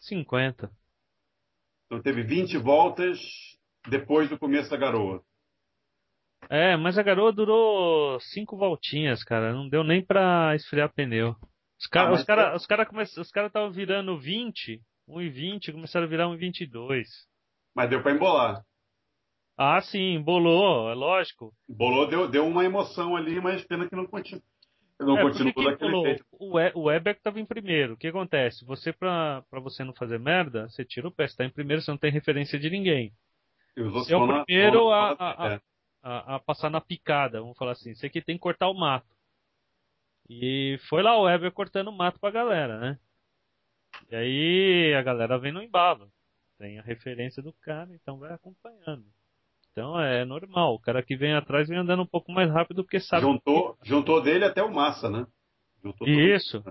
50. 0.00 0.70
Então 1.90 2.00
teve 2.00 2.22
20 2.22 2.56
voltas 2.56 3.18
depois 3.88 4.30
do 4.30 4.38
começo 4.38 4.70
da 4.70 4.76
garoa. 4.76 5.24
É, 6.48 6.76
mas 6.76 6.96
a 6.96 7.02
garoa 7.02 7.32
durou 7.32 8.20
cinco 8.20 8.56
voltinhas, 8.56 9.24
cara. 9.24 9.52
Não 9.52 9.68
deu 9.68 9.82
nem 9.82 10.04
pra 10.04 10.54
esfriar 10.54 10.92
pneu. 10.92 11.30
Os 11.80 11.86
Ah, 11.86 11.90
caras 11.90 12.10
mas 12.12 12.20
os 12.20 12.26
cara, 12.26 12.56
os 12.56 12.66
cara 12.66 12.86
come- 12.86 13.02
os 13.02 13.30
cara 13.32 13.46
estavam 13.48 13.72
virando 13.72 14.16
20, 14.16 14.80
1,20, 15.08 15.72
começaram 15.72 16.06
a 16.06 16.08
virar 16.08 16.28
1,22. 16.28 17.08
Mas 17.74 17.90
deu 17.90 18.00
para 18.02 18.12
embolar. 18.12 18.64
Ah, 19.58 19.80
sim, 19.80 20.22
bolou, 20.22 20.90
é 20.90 20.94
lógico. 20.94 21.52
Bolou, 21.68 22.06
deu, 22.08 22.28
deu 22.28 22.46
uma 22.46 22.64
emoção 22.64 23.16
ali, 23.16 23.40
mas 23.40 23.64
pena 23.64 23.88
que 23.88 23.96
não 23.96 24.06
continua. 24.06 24.42
Não 25.06 25.16
É, 25.18 25.22
quem 25.54 25.64
daquele 25.64 25.90
jeito. 26.02 26.26
O, 26.32 26.56
We- 26.56 26.72
o 26.74 26.82
Weber 26.84 27.14
que 27.14 27.22
tava 27.22 27.40
em 27.40 27.44
primeiro. 27.46 27.94
O 27.94 27.96
que 27.96 28.06
acontece? 28.08 28.64
Você, 28.66 28.92
pra, 28.92 29.42
pra 29.50 29.58
você 29.60 29.82
não 29.82 29.94
fazer 29.94 30.18
merda, 30.18 30.68
você 30.68 30.84
tira 30.84 31.08
o 31.08 31.10
pé. 31.12 31.26
Você 31.26 31.36
tá 31.36 31.44
em 31.44 31.50
primeiro, 31.50 31.80
você 31.82 31.90
não 31.90 31.98
tem 31.98 32.10
referência 32.10 32.58
de 32.58 32.68
ninguém. 32.68 33.12
Você 33.76 34.12
é 34.12 34.16
o 34.16 34.26
na- 34.26 34.44
primeiro 34.44 34.90
a- 34.92 35.16
na- 35.18 35.34
a- 35.44 35.52
é. 35.54 35.60
a, 36.02 36.34
a 36.36 36.38
passar 36.40 36.68
na 36.70 36.80
picada, 36.80 37.40
vamos 37.40 37.56
falar 37.56 37.72
assim. 37.72 37.94
Você 37.94 38.10
que 38.10 38.20
tem 38.20 38.36
que 38.36 38.42
cortar 38.42 38.68
o 38.68 38.74
mato. 38.74 39.06
E 40.28 40.78
foi 40.88 41.02
lá 41.02 41.16
o 41.18 41.22
Weber 41.24 41.50
cortando 41.52 41.88
o 41.88 41.92
mato 41.96 42.20
pra 42.20 42.30
galera, 42.30 42.78
né? 42.78 42.98
E 44.10 44.14
aí 44.14 44.94
a 44.94 45.02
galera 45.02 45.38
vem 45.38 45.52
no 45.52 45.62
embalo. 45.62 46.10
Tem 46.58 46.78
a 46.78 46.82
referência 46.82 47.42
do 47.42 47.52
cara, 47.54 47.90
então 47.94 48.18
vai 48.18 48.32
acompanhando. 48.32 49.04
Então 49.72 50.00
é 50.00 50.24
normal. 50.24 50.74
O 50.74 50.80
cara 50.80 51.02
que 51.02 51.16
vem 51.16 51.34
atrás 51.34 51.68
vem 51.68 51.78
andando 51.78 52.02
um 52.02 52.06
pouco 52.06 52.32
mais 52.32 52.50
rápido 52.50 52.82
porque 52.82 53.00
sabe. 53.00 53.22
Juntou, 53.22 53.78
juntou 53.82 54.20
dele 54.22 54.44
até 54.44 54.62
o 54.62 54.72
Massa, 54.72 55.08
né? 55.08 55.26
Juntou 55.82 56.08
Isso. 56.08 56.62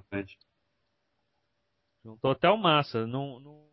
Juntou 2.04 2.32
até 2.32 2.50
o 2.50 2.58
Massa. 2.58 3.08
Não, 3.08 3.40
não, 3.40 3.68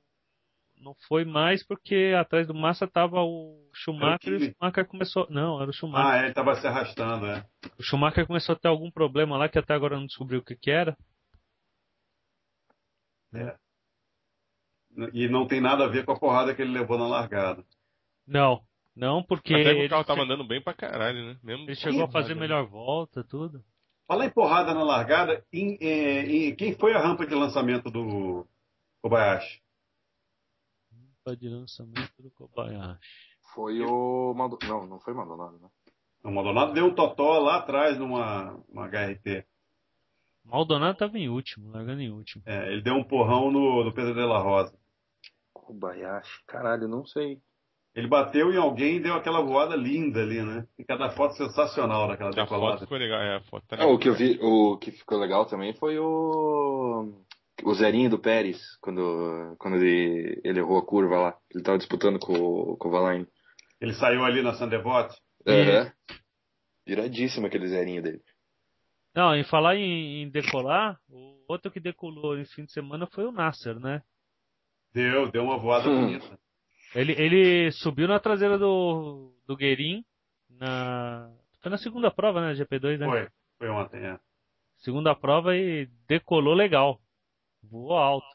não 0.78 0.94
foi 1.08 1.24
mais 1.24 1.66
porque 1.66 2.14
atrás 2.18 2.46
do 2.46 2.54
Massa 2.54 2.86
tava 2.86 3.20
o 3.22 3.68
Schumacher 3.74 4.32
e 4.32 4.36
o. 4.36 4.52
Schumacher 4.52 4.86
começou. 4.86 5.26
Não, 5.28 5.60
era 5.60 5.70
o 5.70 5.74
Schumacher. 5.74 6.06
Ah, 6.06 6.18
é, 6.18 6.24
ele 6.26 6.34
tava 6.34 6.54
se 6.54 6.66
arrastando, 6.66 7.26
é. 7.26 7.44
O 7.78 7.82
Schumacher 7.82 8.26
começou 8.26 8.54
a 8.54 8.58
ter 8.58 8.68
algum 8.68 8.90
problema 8.90 9.36
lá 9.36 9.48
que 9.48 9.58
até 9.58 9.74
agora 9.74 9.96
não 9.96 10.06
descobriu 10.06 10.40
o 10.40 10.44
que, 10.44 10.56
que 10.56 10.70
era. 10.70 10.96
E 15.12 15.28
não 15.28 15.46
tem 15.46 15.60
nada 15.60 15.84
a 15.84 15.88
ver 15.88 16.04
com 16.04 16.12
a 16.12 16.18
porrada 16.18 16.54
que 16.54 16.62
ele 16.62 16.72
levou 16.72 16.96
na 16.96 17.06
largada. 17.06 17.62
Não, 18.26 18.62
não, 18.96 19.22
porque 19.22 19.54
Até 19.54 19.74
que 19.74 19.86
o 19.86 19.88
carro 19.90 20.04
tava 20.04 20.20
che- 20.20 20.24
andando 20.24 20.44
bem 20.46 20.60
pra 20.62 20.72
caralho, 20.74 21.24
né? 21.26 21.38
Mesmo 21.42 21.64
ele 21.64 21.74
chegou 21.76 22.04
a 22.04 22.08
fazer 22.10 22.34
né? 22.34 22.40
melhor 22.40 22.66
volta, 22.66 23.22
tudo. 23.22 23.62
Falar 24.08 24.24
em 24.26 24.30
porrada 24.30 24.72
na 24.72 24.82
largada, 24.82 25.44
em, 25.52 25.76
é, 25.80 26.22
em- 26.26 26.54
quem 26.56 26.74
foi 26.74 26.94
a 26.94 26.98
rampa 27.00 27.26
de 27.26 27.34
lançamento 27.34 27.90
do 27.90 28.46
Kobayashi? 29.02 29.60
Rampa 30.92 31.36
de 31.36 31.48
lançamento 31.48 32.22
do 32.22 32.30
Kobayashi. 32.30 33.00
Foi 33.54 33.80
o 33.82 34.32
Maldonado. 34.34 34.66
Não, 34.68 34.86
não 34.86 35.00
foi 35.00 35.12
o 35.12 35.16
Maldonado, 35.16 35.58
né? 35.58 35.68
O 36.24 36.30
Maldonado 36.30 36.72
deu 36.72 36.86
um 36.86 36.94
totó 36.94 37.38
lá 37.38 37.56
atrás 37.58 37.98
numa 37.98 38.54
uma 38.68 38.86
HRT. 38.88 39.44
Maldonado 40.44 40.96
tava 40.98 41.18
em 41.18 41.28
último, 41.28 41.70
largando 41.70 42.00
em 42.00 42.10
último. 42.10 42.42
É, 42.46 42.72
ele 42.72 42.82
deu 42.82 42.94
um 42.94 43.02
porrão 43.04 43.50
no, 43.50 43.82
no 43.84 43.92
Pedro 43.92 44.14
de 44.14 44.20
la 44.24 44.38
Rosa. 44.38 44.76
Kobayashi, 45.52 46.44
caralho, 46.46 46.86
não 46.86 47.04
sei. 47.04 47.40
Ele 47.96 48.06
bateu 48.08 48.52
em 48.52 48.58
alguém 48.58 48.96
e 48.96 49.00
deu 49.00 49.14
aquela 49.14 49.40
voada 49.40 49.74
linda 49.74 50.20
ali, 50.20 50.42
né? 50.42 50.66
E 50.78 50.84
cada 50.84 51.08
foto 51.10 51.34
sensacional 51.34 52.06
daquela 52.06 52.28
A 52.28 52.32
foto 52.34 52.42
decolada. 52.50 52.78
ficou 52.80 52.98
legal, 52.98 53.18
é, 53.20 53.36
a 53.36 53.40
foto 53.44 53.66
tá 53.66 53.76
Ah, 53.80 53.86
o 53.86 53.98
que 53.98 54.08
eu 54.10 54.14
vi, 54.14 54.38
o 54.42 54.76
que 54.76 54.90
ficou 54.92 55.18
legal 55.18 55.46
também 55.46 55.72
foi 55.74 55.98
o 55.98 57.24
o 57.64 57.72
zerinho 57.74 58.10
do 58.10 58.18
Pérez, 58.18 58.60
quando, 58.82 59.56
quando 59.58 59.76
ele, 59.78 60.38
ele 60.44 60.58
errou 60.58 60.76
a 60.76 60.84
curva 60.84 61.16
lá. 61.18 61.38
Ele 61.54 61.64
tava 61.64 61.78
disputando 61.78 62.18
com, 62.18 62.34
o- 62.34 62.76
com 62.76 62.88
o 62.88 62.90
Valain. 62.90 63.26
Ele 63.80 63.94
saiu 63.94 64.26
ali 64.26 64.42
na 64.42 64.52
Sandevote. 64.52 65.16
Aham. 65.46 65.90
Iradíssimo 66.86 67.46
aquele 67.46 67.66
zerinho 67.66 68.02
dele. 68.02 68.20
Não, 69.14 69.34
em 69.34 69.42
falar 69.42 69.74
em, 69.76 70.22
em 70.24 70.28
decolar, 70.30 71.00
o 71.08 71.42
outro 71.48 71.70
que 71.70 71.80
decolou 71.80 72.38
esse 72.38 72.54
fim 72.54 72.66
de 72.66 72.72
semana 72.72 73.06
foi 73.06 73.24
o 73.24 73.32
Nasser, 73.32 73.80
né? 73.80 74.02
Deu, 74.92 75.30
deu 75.30 75.42
uma 75.44 75.58
voada 75.58 75.88
Hum. 75.88 76.00
bonita. 76.02 76.38
Ele, 76.96 77.12
ele 77.12 77.72
subiu 77.72 78.08
na 78.08 78.18
traseira 78.18 78.58
do, 78.58 79.30
do 79.46 79.54
Guerin 79.54 80.02
na. 80.48 81.30
Foi 81.60 81.70
na 81.70 81.76
segunda 81.76 82.10
prova, 82.10 82.40
né? 82.40 82.54
GP2, 82.54 82.98
né? 82.98 83.06
Foi, 83.06 83.28
foi 83.58 83.68
ontem, 83.68 84.02
é. 84.02 84.18
Segunda 84.78 85.14
prova 85.14 85.54
e 85.54 85.86
decolou 86.08 86.54
legal. 86.54 86.98
Voou 87.62 87.98
alto. 87.98 88.26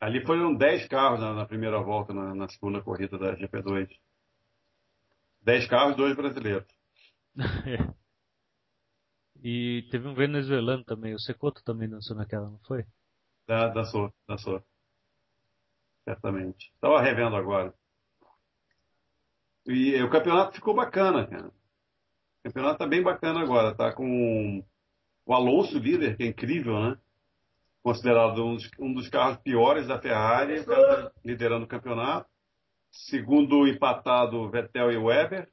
Ali 0.00 0.24
foram 0.24 0.54
10 0.54 0.88
carros 0.88 1.20
na, 1.20 1.34
na 1.34 1.44
primeira 1.44 1.78
volta, 1.82 2.14
na, 2.14 2.34
na 2.34 2.48
segunda 2.48 2.80
corrida 2.80 3.18
da 3.18 3.36
GP2. 3.36 3.90
10 5.42 5.68
carros, 5.68 5.96
dois 5.96 6.16
brasileiros. 6.16 6.66
e 9.42 9.86
teve 9.90 10.08
um 10.08 10.14
venezuelano 10.14 10.84
também. 10.84 11.12
O 11.14 11.18
Secoto 11.18 11.62
também 11.62 11.88
dançou 11.88 12.16
naquela, 12.16 12.48
não 12.48 12.60
foi? 12.60 12.86
Da, 13.46 13.68
dançou, 13.68 14.10
dançou. 14.26 14.64
Certamente. 16.04 16.72
Estava 16.74 17.00
revendo 17.00 17.36
agora. 17.36 17.74
E 19.66 20.02
o 20.02 20.10
campeonato 20.10 20.54
ficou 20.54 20.74
bacana, 20.74 21.26
cara. 21.26 21.48
O 21.48 22.42
campeonato 22.44 22.78
tá 22.78 22.86
bem 22.86 23.02
bacana 23.02 23.40
agora. 23.40 23.74
Tá 23.74 23.92
com 23.92 24.64
o 25.26 25.34
Alonso 25.34 25.78
líder, 25.78 26.16
que 26.16 26.24
é 26.24 26.26
incrível, 26.26 26.80
né? 26.80 26.98
Considerado 27.82 28.44
um 28.44 28.54
dos, 28.54 28.70
um 28.78 28.92
dos 28.92 29.08
carros 29.08 29.38
piores 29.38 29.86
da 29.86 30.00
Ferrari, 30.00 30.64
tá 30.64 31.12
liderando 31.24 31.64
o 31.64 31.68
campeonato. 31.68 32.28
Segundo 32.90 33.66
empatado, 33.68 34.50
Vettel 34.50 34.92
e 34.92 34.96
Weber. 34.96 35.50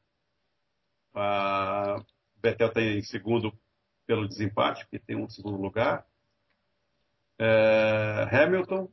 A 1.14 2.02
Vettel 2.42 2.68
está 2.68 2.82
em 2.82 3.02
segundo 3.04 3.54
pelo 4.06 4.28
desempate, 4.28 4.84
porque 4.86 5.00
tem 5.00 5.16
um 5.16 5.30
segundo 5.30 5.62
lugar. 5.62 6.06
É, 7.40 8.28
Hamilton, 8.32 8.90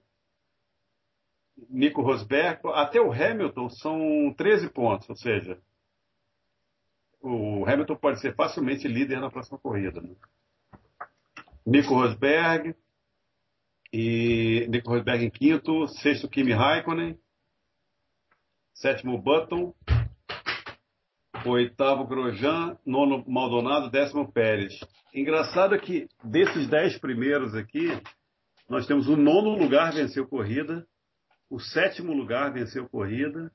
Nico 1.70 2.02
Rosberg, 2.02 2.60
até 2.74 3.00
o 3.00 3.12
Hamilton 3.12 3.68
são 3.70 4.34
13 4.36 4.70
pontos, 4.70 5.08
ou 5.08 5.16
seja, 5.16 5.58
o 7.20 7.64
Hamilton 7.66 7.96
pode 7.96 8.20
ser 8.20 8.34
facilmente 8.34 8.86
líder 8.86 9.20
na 9.20 9.30
próxima 9.30 9.58
corrida. 9.58 10.00
Né? 10.00 10.14
Nico 11.66 11.94
Rosberg 11.94 12.74
e 13.92 14.66
Nico 14.68 14.90
Rosberg 14.90 15.24
em 15.24 15.30
quinto, 15.30 15.88
sexto 15.88 16.28
Kimi 16.28 16.52
Raikkonen, 16.52 17.18
sétimo 18.74 19.16
Button, 19.16 19.72
oitavo 21.46 22.06
Grosjean, 22.06 22.76
nono 22.84 23.24
Maldonado, 23.26 23.90
décimo 23.90 24.30
Pérez. 24.30 24.78
Engraçado 25.14 25.74
é 25.74 25.78
que 25.78 26.08
desses 26.22 26.66
dez 26.68 26.98
primeiros 26.98 27.54
aqui, 27.54 27.88
nós 28.68 28.86
temos 28.86 29.08
o 29.08 29.16
nono 29.16 29.56
lugar 29.56 29.92
venceu 29.92 30.26
corrida, 30.26 30.86
o 31.54 31.60
sétimo 31.60 32.12
lugar 32.12 32.52
venceu 32.52 32.88
corrida, 32.88 33.52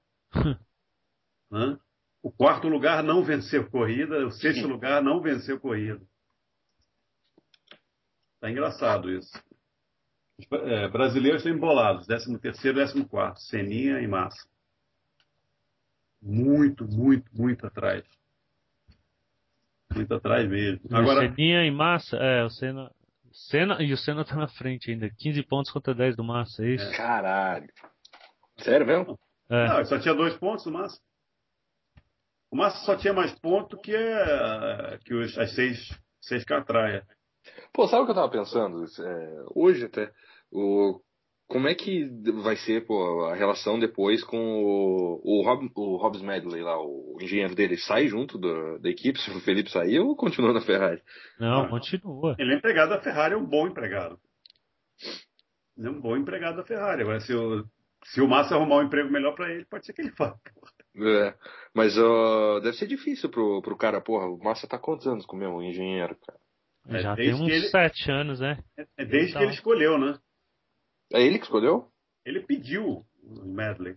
né? 1.52 1.78
o 2.24 2.32
quarto 2.32 2.70
lugar 2.70 3.04
não 3.04 3.26
venceu 3.26 3.70
corrida, 3.70 4.26
o 4.26 4.32
sexto 4.32 4.66
lugar 4.66 5.04
não 5.04 5.22
venceu 5.22 5.60
corrida. 5.60 6.02
Tá 8.40 8.50
engraçado 8.50 9.12
isso. 9.12 9.30
Os 10.38 10.48
é, 10.50 10.88
brasileiros 10.88 11.42
estão 11.42 11.54
embolados, 11.54 12.08
13 12.08 12.40
terceiro, 12.40 12.78
14 12.78 13.06
quarto, 13.06 13.42
Seninha 13.42 14.00
e 14.00 14.08
Massa. 14.08 14.48
Muito, 16.22 16.88
muito, 16.88 17.30
muito 17.36 17.68
atrás. 17.68 18.06
Muito 19.94 20.14
atrás 20.14 20.48
mesmo. 20.48 20.86
Agora, 20.86 21.02
Agora, 21.02 21.30
Seninha 21.30 21.66
e 21.66 21.72
Massa, 21.72 22.16
é, 22.16 22.46
o 22.46 22.50
Senna, 22.50 22.90
Senna. 23.34 23.82
E 23.82 23.92
o 23.92 23.98
Senna 23.98 24.24
tá 24.24 24.36
na 24.36 24.48
frente 24.48 24.90
ainda. 24.90 25.10
15 25.10 25.44
pontos 25.44 25.72
contra 25.72 25.94
10 25.94 26.16
do 26.16 26.24
Massa, 26.24 26.64
é 26.64 26.76
isso? 26.76 26.92
Caralho. 26.96 27.68
Sério 28.60 28.86
mesmo? 28.86 29.20
É. 29.50 29.68
não, 29.68 29.86
só 29.86 30.00
tinha 30.00 30.14
dois 30.14 30.36
pontos 30.38 30.66
o 30.66 30.72
Massa. 30.72 31.00
O 32.52 32.56
Massa 32.56 32.84
só 32.86 32.96
tinha 32.96 33.14
mais 33.14 33.32
ponto 33.40 33.78
que, 33.78 33.94
é, 33.96 35.00
que 35.06 35.14
os, 35.14 35.38
as 35.38 35.54
seis, 35.54 35.78
seis 36.22 36.44
catraia. 36.44 37.06
Pô, 37.74 37.88
sabe 37.88 38.04
o 38.04 38.06
que 38.06 38.12
eu 38.12 38.16
tava 38.16 38.30
pensando? 38.32 38.84
É, 38.84 39.44
hoje 39.56 39.86
até. 39.86 40.12
O, 40.52 41.00
como 41.48 41.68
é 41.68 41.74
que 41.76 42.06
vai 42.44 42.56
ser 42.58 42.86
pô, 42.86 43.26
a 43.26 43.36
relação 43.36 43.80
depois 43.80 44.24
com 44.24 44.38
o, 44.64 45.22
o, 45.24 45.44
Rob, 45.44 45.70
o 45.76 45.98
Hobbs 45.98 46.22
Medley 46.22 46.62
lá, 46.62 46.80
o 46.80 47.18
engenheiro 47.22 47.56
dele? 47.56 47.78
Sai 47.78 48.08
junto 48.08 48.38
do, 48.38 48.80
da 48.80 48.90
equipe 48.90 49.20
se 49.20 49.32
o 49.32 49.40
Felipe 49.42 49.72
sair 49.72 50.00
ou 50.00 50.16
continua 50.16 50.54
na 50.54 50.62
Ferrari? 50.62 51.02
Não, 51.40 51.64
Ah. 51.64 51.70
continua. 51.70 52.36
Ele 52.38 52.54
é 52.54 52.58
empregado 52.58 52.90
da 52.90 53.02
Ferrari, 53.02 53.34
é 53.34 53.38
um 53.38 53.46
bom 53.46 53.68
empregado. 53.68 54.20
Ele 55.78 55.88
é 55.88 55.92
um 55.92 56.02
bom 56.02 56.16
empregado 56.18 56.58
da 56.58 56.64
Ferrari. 56.64 57.02
Agora, 57.04 57.20
se 57.20 57.34
o, 57.34 57.64
se 58.06 58.22
o 58.22 58.28
Massa 58.28 58.56
arrumar 58.56 58.78
um 58.78 58.84
emprego 58.84 59.12
melhor 59.12 59.36
para 59.36 59.52
ele, 59.52 59.66
pode 59.66 59.86
ser 59.86 59.94
que 59.94 60.02
ele 60.02 60.12
faça. 60.12 60.40
É, 60.96 61.34
mas 61.74 61.98
ó, 61.98 62.60
deve 62.60 62.76
ser 62.78 62.88
difícil 62.88 63.30
pro, 63.30 63.62
pro 63.62 63.78
cara, 63.78 64.02
porra. 64.02 64.26
O 64.28 64.38
Massa 64.44 64.68
tá 64.68 64.78
quantos 64.78 65.06
anos 65.08 65.26
com 65.26 65.36
o 65.36 65.40
meu 65.40 65.62
engenheiro, 65.62 66.16
cara? 66.26 66.40
É, 66.88 67.00
Já 67.02 67.16
tem 67.16 67.26
desde 67.26 67.44
uns 67.44 67.50
ele- 67.52 67.68
7 67.70 68.12
anos, 68.12 68.40
né? 68.40 68.64
É 68.98 69.06
desde 69.06 69.30
Então. 69.30 69.40
que 69.42 69.46
ele 69.48 69.54
escolheu, 69.54 69.98
né? 69.98 70.18
É 71.14 71.22
ele 71.22 71.38
que 71.38 71.46
escolheu? 71.46 71.88
Ele 72.26 72.42
pediu 72.42 73.06
o 73.24 73.46
Medley. 73.46 73.96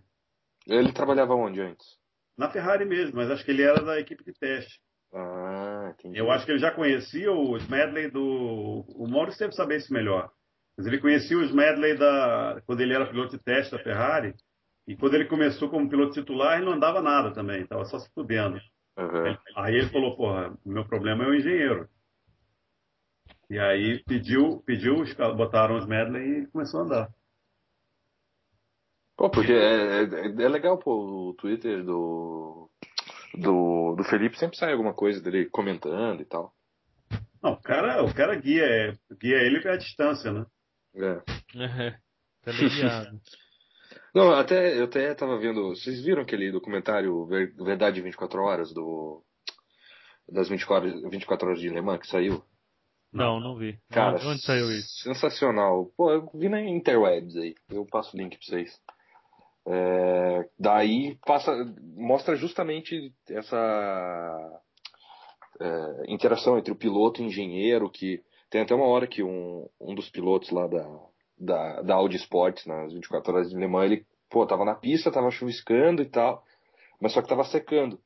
Ele 0.67 0.91
trabalhava 0.93 1.33
onde 1.35 1.59
antes? 1.61 1.85
Na 2.37 2.49
Ferrari 2.49 2.85
mesmo, 2.85 3.15
mas 3.17 3.29
acho 3.29 3.43
que 3.43 3.51
ele 3.51 3.63
era 3.63 3.81
da 3.83 3.99
equipe 3.99 4.23
de 4.23 4.33
teste. 4.33 4.79
Ah, 5.13 5.93
entendi. 5.93 6.17
Eu 6.17 6.31
acho 6.31 6.45
que 6.45 6.51
ele 6.51 6.59
já 6.59 6.71
conhecia 6.71 7.31
os 7.31 7.67
Medley 7.67 8.09
do. 8.09 8.83
O 8.95 9.07
Maurício 9.07 9.39
deve 9.41 9.53
saber 9.53 9.77
isso 9.77 9.93
melhor. 9.93 10.31
Mas 10.77 10.87
ele 10.87 10.99
conhecia 10.99 11.37
os 11.37 11.51
Medley 11.51 11.95
da. 11.97 12.61
quando 12.65 12.81
ele 12.81 12.93
era 12.93 13.05
piloto 13.05 13.37
de 13.37 13.43
teste 13.43 13.71
da 13.75 13.83
Ferrari. 13.83 14.33
E 14.87 14.95
quando 14.97 15.13
ele 15.13 15.25
começou 15.25 15.69
como 15.69 15.87
piloto 15.89 16.13
titular, 16.13 16.57
ele 16.57 16.65
não 16.65 16.73
andava 16.73 17.01
nada 17.01 17.31
também, 17.33 17.61
estava 17.61 17.85
só 17.85 17.99
se 17.99 18.09
fudendo. 18.13 18.59
Ele- 19.27 19.37
Aí 19.55 19.75
ele 19.75 19.89
falou, 19.89 20.15
porra, 20.17 20.53
o 20.65 20.69
meu 20.69 20.85
problema 20.85 21.23
é 21.23 21.27
o 21.27 21.33
engenheiro. 21.35 21.87
E 23.49 23.57
aí 23.59 24.03
pediu, 24.03 24.61
pediu, 24.65 25.03
botaram 25.37 25.77
os 25.77 25.85
Medley 25.85 26.41
e 26.41 26.47
começou 26.47 26.81
a 26.81 26.83
andar. 26.83 27.09
Pô, 29.15 29.29
porque 29.29 29.51
é, 29.53 30.03
é, 30.03 30.43
é 30.43 30.49
legal, 30.49 30.77
pô, 30.77 31.29
o 31.29 31.33
Twitter 31.35 31.83
do, 31.83 32.69
do, 33.35 33.95
do 33.95 34.03
Felipe 34.03 34.37
sempre 34.37 34.57
sai 34.57 34.71
alguma 34.71 34.93
coisa 34.93 35.21
dele 35.21 35.45
comentando 35.49 36.21
e 36.21 36.25
tal. 36.25 36.53
Não, 37.41 37.53
o 37.53 37.61
cara, 37.61 38.03
o 38.03 38.13
cara 38.13 38.35
guia, 38.35 38.97
guia 39.19 39.37
ele 39.37 39.65
à 39.67 39.77
distância, 39.77 40.31
né? 40.31 40.45
É. 40.95 41.21
É, 41.55 41.97
teleguiado. 42.43 43.19
Não, 44.13 44.31
até, 44.31 44.77
eu 44.79 44.85
até 44.85 45.13
tava 45.15 45.37
vendo. 45.39 45.69
Vocês 45.69 46.03
viram 46.03 46.21
aquele 46.21 46.51
documentário 46.51 47.25
Ver- 47.25 47.53
Verdade 47.55 48.01
24 48.01 48.41
Horas 48.41 48.73
do. 48.73 49.23
Das 50.29 50.47
24, 50.49 51.09
24 51.09 51.47
horas 51.47 51.59
de 51.59 51.69
Le 51.69 51.81
Mans 51.81 51.99
que 51.99 52.07
saiu? 52.07 52.43
Não, 53.11 53.39
não 53.39 53.55
vi. 53.57 53.77
Cara, 53.91 54.15
Onde, 54.15 54.25
onde 54.27 54.41
saiu 54.41 54.71
isso? 54.71 55.03
Sensacional. 55.03 55.91
Pô, 55.97 56.11
eu 56.11 56.29
vi 56.33 56.47
na 56.49 56.61
interwebs 56.61 57.35
aí. 57.35 57.53
Eu 57.69 57.85
passo 57.85 58.15
o 58.15 58.19
link 58.19 58.37
pra 58.37 58.45
vocês. 58.45 58.81
É, 59.67 60.49
daí 60.59 61.17
passa, 61.25 61.51
mostra 61.95 62.35
justamente 62.35 63.13
essa 63.29 64.61
é, 65.61 66.11
interação 66.11 66.57
entre 66.57 66.71
o 66.71 66.75
piloto 66.75 67.21
e 67.21 67.25
o 67.25 67.27
engenheiro, 67.27 67.89
que 67.89 68.21
tem 68.53 68.61
até 68.61 68.75
uma 68.75 68.85
hora 68.85 69.07
que 69.07 69.23
um, 69.23 69.67
um 69.81 69.95
dos 69.95 70.11
pilotos 70.11 70.51
lá 70.51 70.67
da, 70.67 70.99
da, 71.39 71.81
da 71.81 71.95
Audi 71.95 72.17
Sports, 72.17 72.67
nas 72.67 72.93
24 72.93 73.33
horas 73.33 73.49
de 73.49 73.57
Le 73.57 73.67
Mans, 73.67 73.85
ele, 73.85 74.05
pô, 74.29 74.45
tava 74.45 74.63
na 74.63 74.75
pista, 74.75 75.11
tava 75.11 75.31
chuviscando 75.31 76.03
e 76.03 76.05
tal, 76.05 76.43
mas 77.01 77.13
só 77.13 77.23
que 77.23 77.27
tava 77.27 77.43
secando. 77.45 77.99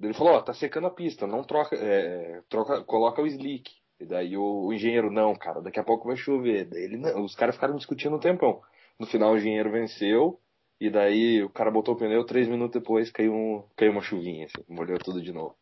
Ele 0.00 0.12
falou, 0.12 0.32
ó, 0.32 0.42
tá 0.42 0.52
secando 0.52 0.88
a 0.88 0.90
pista, 0.90 1.24
não 1.24 1.44
troca, 1.44 1.76
é, 1.76 2.42
troca, 2.48 2.82
coloca 2.82 3.22
o 3.22 3.28
slick. 3.28 3.70
E 4.00 4.04
daí 4.04 4.36
o, 4.36 4.66
o 4.66 4.72
engenheiro, 4.72 5.08
não, 5.08 5.36
cara, 5.36 5.62
daqui 5.62 5.78
a 5.78 5.84
pouco 5.84 6.08
vai 6.08 6.16
chover. 6.16 6.64
Daí 6.64 6.82
ele, 6.82 6.96
não, 6.96 7.22
os 7.22 7.36
caras 7.36 7.54
ficaram 7.54 7.76
discutindo 7.76 8.16
um 8.16 8.20
tempão. 8.20 8.60
No 8.98 9.06
final 9.06 9.32
o 9.32 9.36
engenheiro 9.36 9.70
venceu, 9.70 10.40
e 10.80 10.90
daí 10.90 11.44
o 11.44 11.48
cara 11.48 11.70
botou 11.70 11.94
o 11.94 11.96
pneu, 11.96 12.26
três 12.26 12.48
minutos 12.48 12.80
depois 12.80 13.08
caiu, 13.12 13.32
um, 13.32 13.64
caiu 13.76 13.92
uma 13.92 14.02
chuvinha, 14.02 14.46
assim, 14.46 14.64
molhou 14.68 14.98
tudo 14.98 15.22
de 15.22 15.32
novo. 15.32 15.54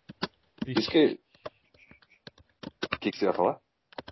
Isso 0.67 0.91
que. 0.91 1.21
O 2.91 2.99
que, 2.99 3.11
que 3.11 3.19
você 3.19 3.27
ia 3.27 3.35
falar? 3.35 3.61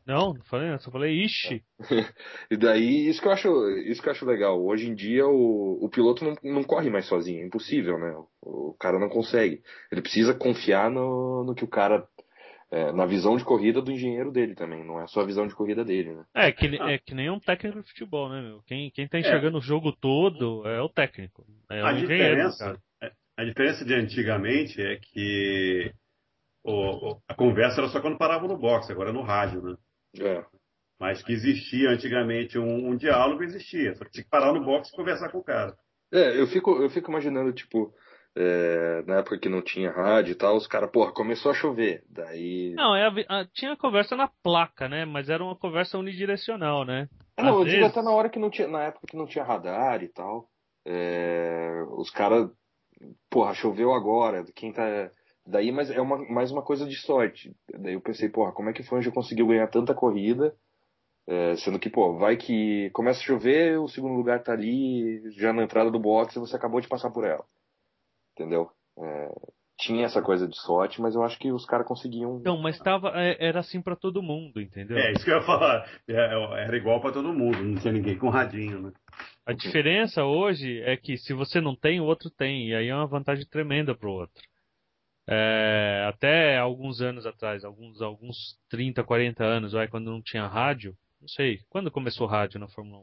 Não, 0.09 0.33
não 0.33 0.43
falei, 0.45 0.71
eu 0.73 0.79
só 0.81 0.91
falei, 0.91 1.23
ixi. 1.23 1.63
E 2.51 2.57
daí, 2.57 3.07
isso 3.09 3.21
que 3.21 3.29
eu 3.29 3.33
acho, 3.33 3.69
isso 3.81 4.01
que 4.03 4.09
eu 4.09 4.13
acho 4.13 4.25
legal. 4.27 4.61
Hoje 4.65 4.89
em 4.89 4.95
dia, 4.95 5.27
o, 5.27 5.85
o 5.85 5.89
piloto 5.91 6.25
não, 6.25 6.35
não 6.43 6.65
corre 6.65 6.89
mais 6.91 7.07
sozinho. 7.07 7.43
É 7.43 7.47
impossível, 7.47 7.99
né? 7.99 8.11
O, 8.43 8.71
o 8.71 8.75
cara 8.81 8.99
não 8.99 9.11
consegue. 9.11 9.63
Ele 9.93 10.01
precisa 10.01 10.33
confiar 10.35 10.91
no, 10.91 11.45
no 11.45 11.55
que 11.55 11.63
o 11.65 11.69
cara. 11.69 12.09
é, 12.71 12.91
na 12.93 13.05
visão 13.07 13.37
de 13.37 13.45
corrida 13.45 13.81
do 13.83 13.93
engenheiro 13.93 14.33
dele 14.33 14.55
também. 14.55 14.83
Não 14.85 14.99
é 15.01 15.07
só 15.07 15.21
a 15.21 15.27
visão 15.27 15.47
de 15.47 15.55
corrida 15.55 15.85
dele, 15.85 16.15
né? 16.15 16.25
É 16.35 16.53
que, 16.53 16.69
ne- 16.69 16.79
é 16.81 16.99
que 16.99 17.15
nem 17.15 17.31
um 17.31 17.39
técnico 17.41 17.83
de 17.83 17.89
futebol, 17.89 18.29
né, 18.31 18.41
meu? 18.43 18.63
Quem, 18.67 18.91
quem 18.91 19.07
tá 19.07 19.19
enxergando 19.19 19.59
o 19.59 19.63
jogo 19.63 19.93
todo 19.93 20.67
é 20.67 20.81
o 20.81 20.89
técnico. 20.89 21.47
É 21.71 21.83
A 21.83 21.93
o 21.93 21.97
diferença, 21.97 22.79
cara. 23.01 23.13
a 23.37 23.45
diferença 23.45 23.85
de 23.85 23.95
antigamente 23.95 24.81
é 24.81 24.97
que 24.97 25.93
o- 26.65 27.11
o- 27.13 27.23
a 27.29 27.35
conversa 27.35 27.81
era 27.81 27.89
só 27.91 28.01
quando 28.01 28.19
parava 28.19 28.49
no 28.49 28.59
boxe, 28.59 28.91
agora 28.93 29.11
é 29.11 29.13
no 29.13 29.23
rádio, 29.23 29.63
né? 29.63 29.77
É. 30.19 30.45
Mas 31.01 31.23
que 31.23 31.33
existia 31.33 31.91
antigamente 31.91 32.59
um, 32.59 32.89
um 32.91 32.97
diálogo, 32.97 33.43
existia. 33.43 33.95
Só 33.95 34.05
que 34.05 34.11
tinha 34.11 34.25
que 34.25 34.31
parar 34.31 34.53
no 34.53 34.65
boxe 34.65 34.91
e 34.93 34.97
conversar 34.97 35.31
com 35.31 35.39
o 35.39 35.45
cara. 35.45 35.77
É, 36.13 36.41
eu 36.41 36.47
fico, 36.47 36.83
eu 36.83 36.91
fico 36.91 37.11
imaginando, 37.11 37.53
tipo, 37.53 37.93
é, 38.37 39.03
na 39.07 39.17
época 39.19 39.39
que 39.39 39.49
não 39.49 39.63
tinha 39.63 39.91
rádio 39.93 40.33
e 40.33 40.35
tal, 40.35 40.57
os 40.57 40.67
caras, 40.67 40.91
porra, 40.91 41.13
começou 41.13 41.51
a 41.53 41.55
chover. 41.55 42.03
Daí. 42.09 42.73
Não, 42.75 42.97
é 42.97 43.07
a 43.07 43.41
a- 43.41 43.47
tinha 43.53 43.77
conversa 43.77 44.17
na 44.17 44.29
placa, 44.43 44.89
né? 44.89 45.05
Mas 45.05 45.29
era 45.29 45.45
uma 45.45 45.55
conversa 45.57 45.99
unidirecional, 45.99 46.85
né? 46.85 47.09
Ah, 47.37 47.43
não, 47.45 47.53
Às 47.55 47.59
eu 47.61 47.65
digo 47.67 47.77
vezes- 47.83 47.91
até 47.93 48.03
na 48.03 48.11
hora 48.11 48.29
que 48.29 48.39
não 48.39 48.51
tinha, 48.51 48.67
na 48.67 48.85
época 48.85 49.07
que 49.09 49.17
não 49.17 49.27
tinha 49.27 49.45
radar 49.45 50.03
e 50.03 50.09
tal. 50.09 50.49
é, 50.91 51.85
os 51.91 52.11
caras, 52.11 52.49
porra, 53.31 53.53
choveu 53.55 53.93
agora, 53.93 54.43
quem 54.55 54.73
tá. 54.73 55.11
Daí, 55.51 55.73
mas 55.73 55.91
é 55.91 55.99
uma, 55.99 56.19
mais 56.29 56.53
uma 56.53 56.63
coisa 56.63 56.87
de 56.87 56.95
sorte. 56.97 57.57
Daí 57.79 57.95
eu 57.95 58.03
pensei, 58.03 58.29
porra, 58.29 58.53
como 58.53 58.69
é 58.69 58.73
que 58.75 58.83
foi 58.83 58.99
onde 58.99 59.11
conseguiu 59.11 59.47
ganhar 59.47 59.67
tanta 59.69 59.95
corrida? 59.95 60.55
É, 61.27 61.57
sendo 61.57 61.79
que, 61.79 61.89
pô, 61.89 62.19
vai 62.19 62.37
que 62.37 62.91
começa 62.91 63.21
a 63.21 63.23
chover, 63.23 63.79
o 63.81 63.89
segundo 63.89 64.15
lugar 64.15 64.43
tá 64.43 64.53
ali, 64.53 65.23
já 65.33 65.51
na 65.53 65.63
entrada 65.63 65.91
do 65.91 65.99
box 65.99 66.37
e 66.37 66.39
você 66.39 66.55
acabou 66.55 66.83
de 66.83 66.89
passar 66.89 67.11
por 67.11 67.25
ela. 67.25 67.45
Entendeu? 68.35 68.71
É, 68.99 69.35
tinha 69.79 70.05
essa 70.05 70.21
coisa 70.21 70.47
de 70.47 70.57
sorte, 70.61 71.01
mas 71.01 71.15
eu 71.15 71.23
acho 71.23 71.39
que 71.39 71.51
os 71.51 71.65
caras 71.65 71.87
conseguiam. 71.87 72.39
Então, 72.41 72.59
mas 72.59 72.79
tava, 72.79 73.13
é, 73.15 73.37
era 73.41 73.61
assim 73.61 73.81
pra 73.81 73.97
todo 73.97 74.23
mundo, 74.23 74.61
entendeu? 74.61 74.99
É, 74.99 75.13
isso 75.13 75.25
que 75.25 75.31
eu 75.31 75.37
ia 75.37 75.43
falar. 75.43 75.89
É, 76.07 76.65
Era 76.65 76.77
igual 76.77 77.01
para 77.01 77.13
todo 77.13 77.33
mundo, 77.33 77.63
não 77.63 77.81
tinha 77.81 77.93
ninguém 77.93 78.19
com 78.19 78.29
radinho, 78.29 78.83
né? 78.83 78.93
A 79.47 79.55
diferença 79.55 80.25
hoje 80.25 80.83
é 80.83 80.95
que 80.95 81.17
se 81.17 81.33
você 81.33 81.59
não 81.59 81.75
tem, 81.75 82.01
o 82.01 82.05
outro 82.05 82.29
tem. 82.29 82.69
E 82.69 82.75
aí 82.75 82.89
é 82.89 82.95
uma 82.95 83.07
vantagem 83.07 83.47
tremenda 83.47 83.95
pro 83.95 84.13
outro. 84.13 84.43
É, 85.31 86.07
até 86.09 86.57
alguns 86.57 87.03
anos 87.03 87.27
atrás, 87.27 87.63
alguns, 87.63 88.01
alguns 88.01 88.59
30, 88.71 89.05
40 89.05 89.45
anos, 89.45 89.73
vai, 89.73 89.87
quando 89.87 90.11
não 90.11 90.23
tinha 90.23 90.47
rádio, 90.47 90.97
não 91.21 91.29
sei, 91.29 91.61
quando 91.69 91.91
começou 91.91 92.27
o 92.27 92.31
rádio 92.31 92.59
na 92.59 92.67
Fórmula 92.69 93.03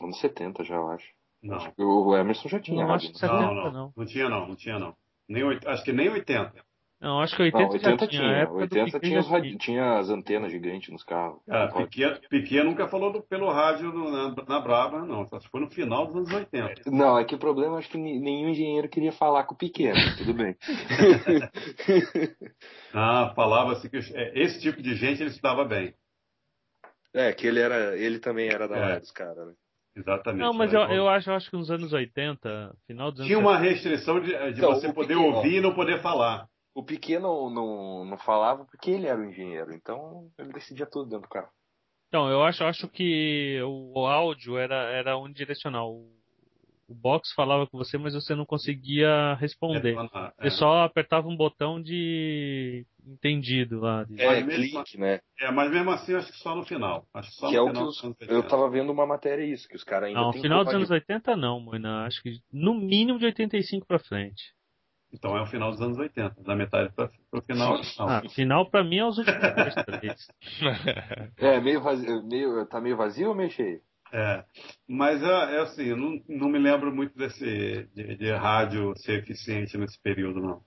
1? 0.00 0.06
Anos 0.06 0.20
70 0.20 0.64
já, 0.64 0.74
eu 0.74 0.88
acho. 0.90 1.06
Não. 1.40 1.56
Acho 1.56 1.72
que 1.72 1.82
O 1.82 2.16
Emerson 2.16 2.48
já 2.48 2.58
tinha 2.58 2.82
Não, 2.82 2.90
rádio, 2.90 3.10
acho 3.10 3.14
né? 3.14 3.28
que 3.28 3.34
Não, 3.34 3.40
70 3.40 3.54
não, 3.54 3.72
não. 3.72 3.92
não. 3.96 4.06
tinha 4.06 4.28
não, 4.28 4.48
não 4.48 4.56
tinha 4.56 4.78
não. 4.78 4.96
Nem, 5.28 5.42
acho 5.66 5.84
que 5.84 5.92
nem 5.92 6.08
80. 6.08 6.52
Não, 7.00 7.18
acho 7.20 7.34
que 7.34 7.42
80, 7.42 7.64
Não, 7.64 7.70
80 7.72 7.90
já 7.90 7.96
tinha. 7.96 8.20
tinha. 8.22 8.30
a 8.34 8.38
época 8.40 8.66
do 8.66 8.74
80 8.78 9.00
Piquet 9.00 9.22
tinha, 9.28 9.56
tinha 9.58 9.98
as 9.98 10.10
antenas 10.10 10.52
gigantes 10.52 10.90
nos 10.90 11.02
carros. 11.02 11.40
Pode- 11.46 11.88
Piquet, 11.88 12.20
Piquet 12.28 12.62
nunca 12.62 12.88
falou 12.88 13.10
do- 13.10 13.22
pelo 13.22 13.50
rádio 13.50 13.90
no- 13.90 14.10
na, 14.10 14.34
na 14.46 14.60
Braba, 14.60 15.00
não. 15.06 15.26
Só 15.26 15.40
se 15.40 15.48
foi 15.48 15.60
no 15.62 15.70
final 15.70 16.06
dos 16.06 16.14
anos 16.16 16.30
80. 16.32 16.90
Não, 16.90 17.18
é 17.18 17.24
que 17.24 17.34
o 17.34 17.38
problema 17.38 17.78
acho 17.78 17.88
que 17.88 17.96
nenhum 17.96 18.50
engenheiro 18.50 18.86
queria 18.88 19.12
falar 19.12 19.44
com 19.44 19.54
o 19.54 19.58
pequeno, 19.58 19.96
tudo 20.18 20.34
bem. 20.34 20.54
Ah, 22.92 23.32
falava 23.34 23.72
assim 23.72 23.88
que 23.88 23.96
é, 23.96 24.32
esse 24.42 24.60
tipo 24.60 24.82
de 24.82 24.94
gente 24.96 25.22
ele 25.22 25.30
se 25.30 25.40
dava 25.40 25.64
bem. 25.64 25.94
é, 27.14 27.32
que 27.32 27.46
ele 27.46 27.60
era, 27.60 27.96
ele 27.96 28.18
também 28.18 28.48
era 28.48 28.68
da 28.68 28.76
É. 28.76 28.82
área 28.82 29.00
dos 29.00 29.10
caras, 29.12 29.46
né? 29.46 29.52
Exatamente. 29.96 30.40
Não, 30.42 30.52
mas 30.52 30.72
Era 30.72 30.82
eu, 30.82 30.84
igual- 30.84 30.96
eu 30.98 31.08
acho, 31.08 31.30
eu 31.30 31.34
acho 31.34 31.50
que 31.50 31.56
nos 31.56 31.70
anos 31.70 31.92
80, 31.92 32.74
final 32.86 33.10
dos 33.10 33.20
anos 33.20 33.26
Tinha 33.28 33.38
uma 33.38 33.56
restrição 33.58 34.20
de, 34.20 34.28
de 34.52 34.58
Então, 34.58 34.72
você 34.72 34.92
poder 34.92 35.14
Piquet, 35.16 35.28
ó. 35.32 35.36
ouvir 35.36 35.56
e 35.56 35.60
não 35.60 35.74
poder 35.74 36.00
falar. 36.00 36.46
O 36.74 36.82
pequeno 36.84 37.28
não, 37.28 37.50
não, 37.50 38.04
não 38.04 38.18
falava 38.18 38.64
porque 38.64 38.90
ele 38.90 39.06
era 39.06 39.20
o 39.20 39.24
engenheiro, 39.24 39.72
então 39.74 40.30
ele 40.38 40.52
decidia 40.52 40.86
tudo 40.86 41.10
dentro 41.10 41.22
do 41.26 41.32
carro. 41.32 41.48
Então, 42.08 42.28
eu 42.28 42.42
acho, 42.42 42.64
acho 42.64 42.88
que 42.88 43.60
o, 43.62 44.06
áudio 44.06 44.56
era, 44.58 44.90
era 44.90 45.16
unidirecional. 45.16 45.92
O, 45.92 46.10
box 46.92 47.32
falava 47.34 47.68
com 47.68 47.78
você, 47.78 47.96
mas 47.96 48.14
você 48.14 48.34
não 48.34 48.44
conseguia 48.44 49.34
responder. 49.34 49.94
É, 50.38 50.50
Você 50.50 50.56
só 50.56 50.82
apertava 50.82 51.28
um 51.28 51.36
botão 51.36 51.80
de 51.80 52.84
entendido 53.06 53.78
lá. 53.78 54.02
de- 54.02 54.20
É, 54.20 54.26
Mas 54.26 54.46
mesmo- 54.46 54.82
clique, 54.82 54.98
né? 54.98 55.20
é, 55.40 55.52
mas 55.52 55.70
mesmo 55.70 55.88
assim, 55.92 56.14
acho 56.16 56.32
que 56.32 56.38
só 56.38 56.52
no 56.56 56.64
final. 56.64 57.06
Acho 57.14 57.30
que 57.30 57.36
só 57.36 57.48
Que 57.48 57.52
no 57.54 57.58
é 57.58 57.62
o 57.62 57.66
final 57.68 57.82
que 57.82 57.86
dos 57.88 57.96
os, 57.98 58.02
eu 58.02 58.08
80. 58.38 58.42
tava 58.48 58.68
vendo 58.68 58.90
uma 58.90 59.06
matéria 59.06 59.44
isso, 59.44 59.68
que 59.68 59.76
os 59.76 59.84
caras 59.84 60.08
ainda 60.08 60.20
Não, 60.20 60.32
tem 60.32 60.42
final 60.42 60.64
dos 60.64 60.74
anos 60.74 60.88
de- 60.88 60.94
80 60.94 61.36
não, 61.36 61.60
Moina. 61.60 62.06
Acho 62.06 62.20
que 62.22 62.40
no 62.52 62.74
mínimo 62.74 63.20
de 63.20 63.26
85 63.26 63.86
pra 63.86 64.00
frente. 64.00 64.52
Então 65.12 65.36
é 65.36 65.42
o 65.42 65.46
final 65.46 65.70
dos 65.72 65.80
anos 65.80 65.98
80, 65.98 66.42
da 66.42 66.54
metade 66.54 66.92
para 66.94 67.10
o 67.32 67.42
final. 67.42 67.78
Não. 67.98 68.08
Ah, 68.08 68.22
final 68.32 68.70
pra 68.70 68.84
mim 68.84 68.98
é 68.98 69.04
os 69.06 69.18
últimos 69.18 69.38
três. 69.84 70.28
É, 71.36 71.60
meio 71.60 71.80
vazio, 71.80 72.22
meio, 72.26 72.64
tá 72.66 72.80
meio 72.80 72.96
vazio 72.96 73.28
ou 73.30 73.34
meio 73.34 73.50
cheio? 73.50 73.80
É, 74.12 74.44
mas 74.88 75.22
é, 75.22 75.56
é 75.56 75.60
assim, 75.60 75.84
eu 75.84 75.96
não, 75.96 76.20
não 76.28 76.48
me 76.48 76.58
lembro 76.58 76.94
muito 76.94 77.16
desse 77.16 77.88
de, 77.94 78.16
de 78.16 78.32
rádio 78.32 78.92
ser 78.96 79.20
eficiente 79.22 79.76
nesse 79.78 80.00
período, 80.00 80.40
não. 80.40 80.62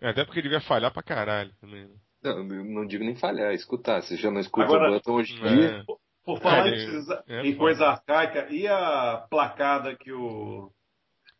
É, 0.00 0.10
até 0.10 0.24
porque 0.24 0.42
devia 0.42 0.60
falhar 0.60 0.92
pra 0.92 1.02
caralho 1.02 1.52
também. 1.60 1.84
né? 1.88 1.94
Não, 2.22 2.38
eu 2.38 2.64
não 2.64 2.86
digo 2.86 3.04
nem 3.04 3.16
falhar, 3.16 3.52
escutar. 3.52 4.00
Você 4.02 4.16
já 4.16 4.30
não 4.30 4.40
escuta 4.40 4.66
Agora- 4.66 4.90
o 4.90 4.94
button 4.94 5.12
hoje 5.12 5.34
em 5.34 5.40
dia. 5.42 5.66
É. 5.78 5.84
Por 6.24 6.40
falar 6.40 6.66
É, 6.66 6.70
em, 6.70 6.72
precisa- 6.72 7.24
é 7.26 7.40
em 7.40 7.44
foda. 7.52 7.56
coisa 7.58 7.86
arcaica, 7.88 8.46
e 8.54 8.68
a 8.68 9.26
placada 9.28 9.96
que 9.96 10.12
o 10.12 10.70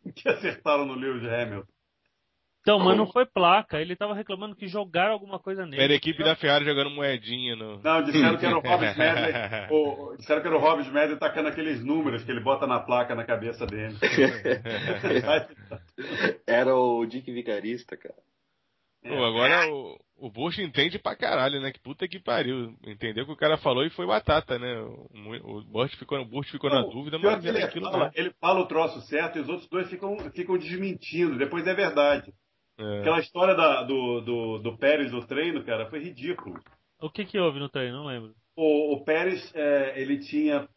que 0.15 0.27
acertaram 0.27 0.85
no 0.85 0.95
Lewis 0.95 1.23
Hamilton? 1.23 1.72
Então, 2.65 2.79
mas 2.79 2.95
não 2.97 3.05
foi 3.11 3.25
placa. 3.25 3.81
Ele 3.81 3.93
tava 3.93 4.13
reclamando 4.13 4.55
que 4.55 4.69
jogaram 4.69 5.11
alguma 5.11 5.37
coisa 5.37 5.65
nele. 5.65 5.83
Era 5.83 5.91
a 5.91 5.95
equipe 5.97 6.23
da 6.23 6.33
Ferrari 6.33 6.63
jogando 6.63 6.89
moedinha 6.91 7.57
no. 7.57 7.81
Não, 7.83 8.01
disseram 8.03 8.37
que 8.37 8.45
era 8.45 8.57
o 8.57 8.61
Rob 8.65 8.85
Smedley, 8.85 9.33
o- 9.69 10.15
disseram 10.15 10.41
que 10.41 10.47
era 10.47 10.55
o 10.55 10.59
Rob 10.61 10.81
Smedley 10.83 11.19
tacando 11.19 11.49
aqueles 11.49 11.83
números 11.83 12.23
que 12.23 12.31
ele 12.31 12.39
bota 12.39 12.65
na 12.65 12.79
placa 12.79 13.13
na 13.15 13.25
cabeça 13.25 13.65
dele. 13.67 13.97
Era 16.47 16.75
o 16.75 17.05
Dick 17.05 17.31
Vigarista, 17.31 17.97
cara. 17.97 18.15
Pô, 19.05 19.25
agora 19.25 19.67
o, 19.69 19.99
o 20.17 20.31
Bush 20.31 20.59
entende 20.59 20.97
pra 20.97 21.17
caralho, 21.17 21.59
né? 21.59 21.71
Que 21.73 21.79
puta 21.81 22.07
que 22.07 22.17
pariu. 22.19 22.73
Entendeu 22.87 23.25
o 23.25 23.27
que 23.27 23.33
o 23.33 23.37
cara 23.37 23.57
falou 23.57 23.83
e 23.85 23.89
foi 23.89 24.07
batata, 24.07 24.57
né? 24.57 24.79
O, 24.79 25.57
o 25.57 25.63
Bush 25.65 25.93
ficou, 25.95 26.17
o 26.21 26.25
Bush 26.25 26.49
ficou 26.49 26.69
na 26.69 26.83
Não, 26.83 26.89
dúvida, 26.89 27.19
pior 27.19 27.33
mas 27.35 27.43
ele, 27.45 27.61
aquilo 27.61 27.91
fala, 27.91 28.03
lá. 28.05 28.11
ele 28.15 28.31
fala 28.39 28.61
o 28.61 28.65
troço 28.67 29.01
certo 29.01 29.37
e 29.37 29.41
os 29.41 29.49
outros 29.49 29.67
dois 29.67 29.89
ficam, 29.89 30.17
ficam 30.33 30.57
desmentindo. 30.57 31.37
Depois 31.37 31.67
é 31.67 31.73
verdade. 31.73 32.33
É. 32.77 32.99
Aquela 33.01 33.19
história 33.19 33.53
da- 33.55 33.83
do, 33.83 34.21
do, 34.21 34.57
do 34.59 34.77
Pérez 34.77 35.11
do 35.11 35.25
treino, 35.25 35.63
cara, 35.63 35.89
foi 35.89 35.99
ridículo. 35.99 36.59
O 36.99 37.09
que 37.09 37.25
que 37.25 37.37
houve 37.39 37.59
no 37.59 37.69
treino? 37.69 37.97
Não 37.97 38.05
lembro. 38.05 38.33
O, 38.55 38.93
o 38.95 39.03
Pérez, 39.03 39.51
é, 39.55 39.99
ele 40.01 40.19
tinha. 40.19 40.67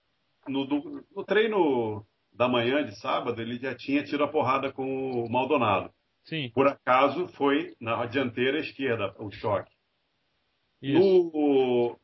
No, 0.48 0.64
do- 0.66 1.04
no 1.14 1.24
treino 1.24 2.04
da 2.32 2.48
manhã 2.48 2.84
de 2.84 2.94
sábado, 3.00 3.40
ele 3.40 3.58
já 3.58 3.74
tinha 3.74 4.04
tido 4.04 4.22
a 4.24 4.28
porrada 4.28 4.70
com 4.72 5.22
o 5.24 5.30
Maldonado. 5.30 5.90
Sim, 6.24 6.50
Por 6.54 6.66
acaso 6.66 7.28
foi 7.28 7.74
na 7.80 8.04
dianteira 8.06 8.58
esquerda 8.58 9.14
o 9.18 9.30
choque. 9.30 9.72
isso. 10.82 10.98
No, 10.98 11.98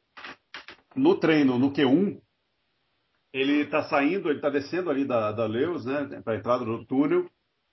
no 0.94 1.14
treino, 1.18 1.58
no 1.58 1.72
Q1, 1.72 2.20
ele 3.32 3.66
tá 3.66 3.82
saindo, 3.84 4.30
ele 4.30 4.40
tá 4.40 4.48
descendo 4.50 4.90
ali 4.90 5.04
da, 5.04 5.32
da 5.32 5.46
Lewis, 5.46 5.84
né, 5.84 6.20
pra 6.22 6.36
entrada 6.36 6.64
do 6.64 6.84
túnel. 6.84 7.28